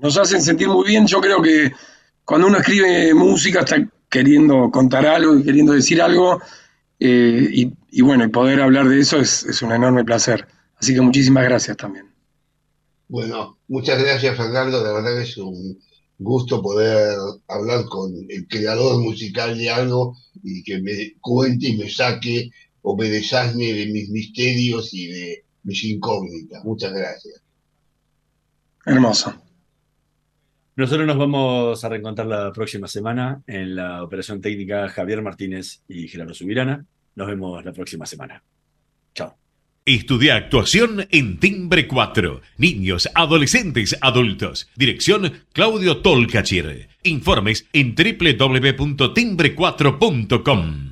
[0.00, 1.06] nos hacen sentir muy bien.
[1.06, 1.72] Yo creo que
[2.24, 3.76] cuando uno escribe música está
[4.10, 6.40] queriendo contar algo y queriendo decir algo.
[7.04, 10.46] Eh, y, y bueno, y poder hablar de eso es, es un enorme placer.
[10.76, 12.06] Así que muchísimas gracias también.
[13.08, 15.78] Bueno, muchas gracias Fernando, de verdad que es un
[16.18, 17.16] gusto poder
[17.48, 22.50] hablar con el creador musical de algo y que me cuente y me saque
[22.82, 26.64] o me desasne de mis misterios y de mis incógnitas.
[26.64, 27.42] Muchas gracias.
[28.86, 29.34] Hermoso.
[30.74, 36.08] Nosotros nos vamos a reencontrar la próxima semana en la operación técnica Javier Martínez y
[36.08, 36.86] Gerardo Subirana.
[37.14, 38.42] Nos vemos la próxima semana.
[39.14, 39.36] Chao.
[39.84, 42.40] Estudia actuación en Timbre 4.
[42.56, 44.70] Niños, adolescentes, adultos.
[44.76, 46.88] Dirección Claudio Tolcachir.
[47.02, 50.91] Informes en www.timbre4.com.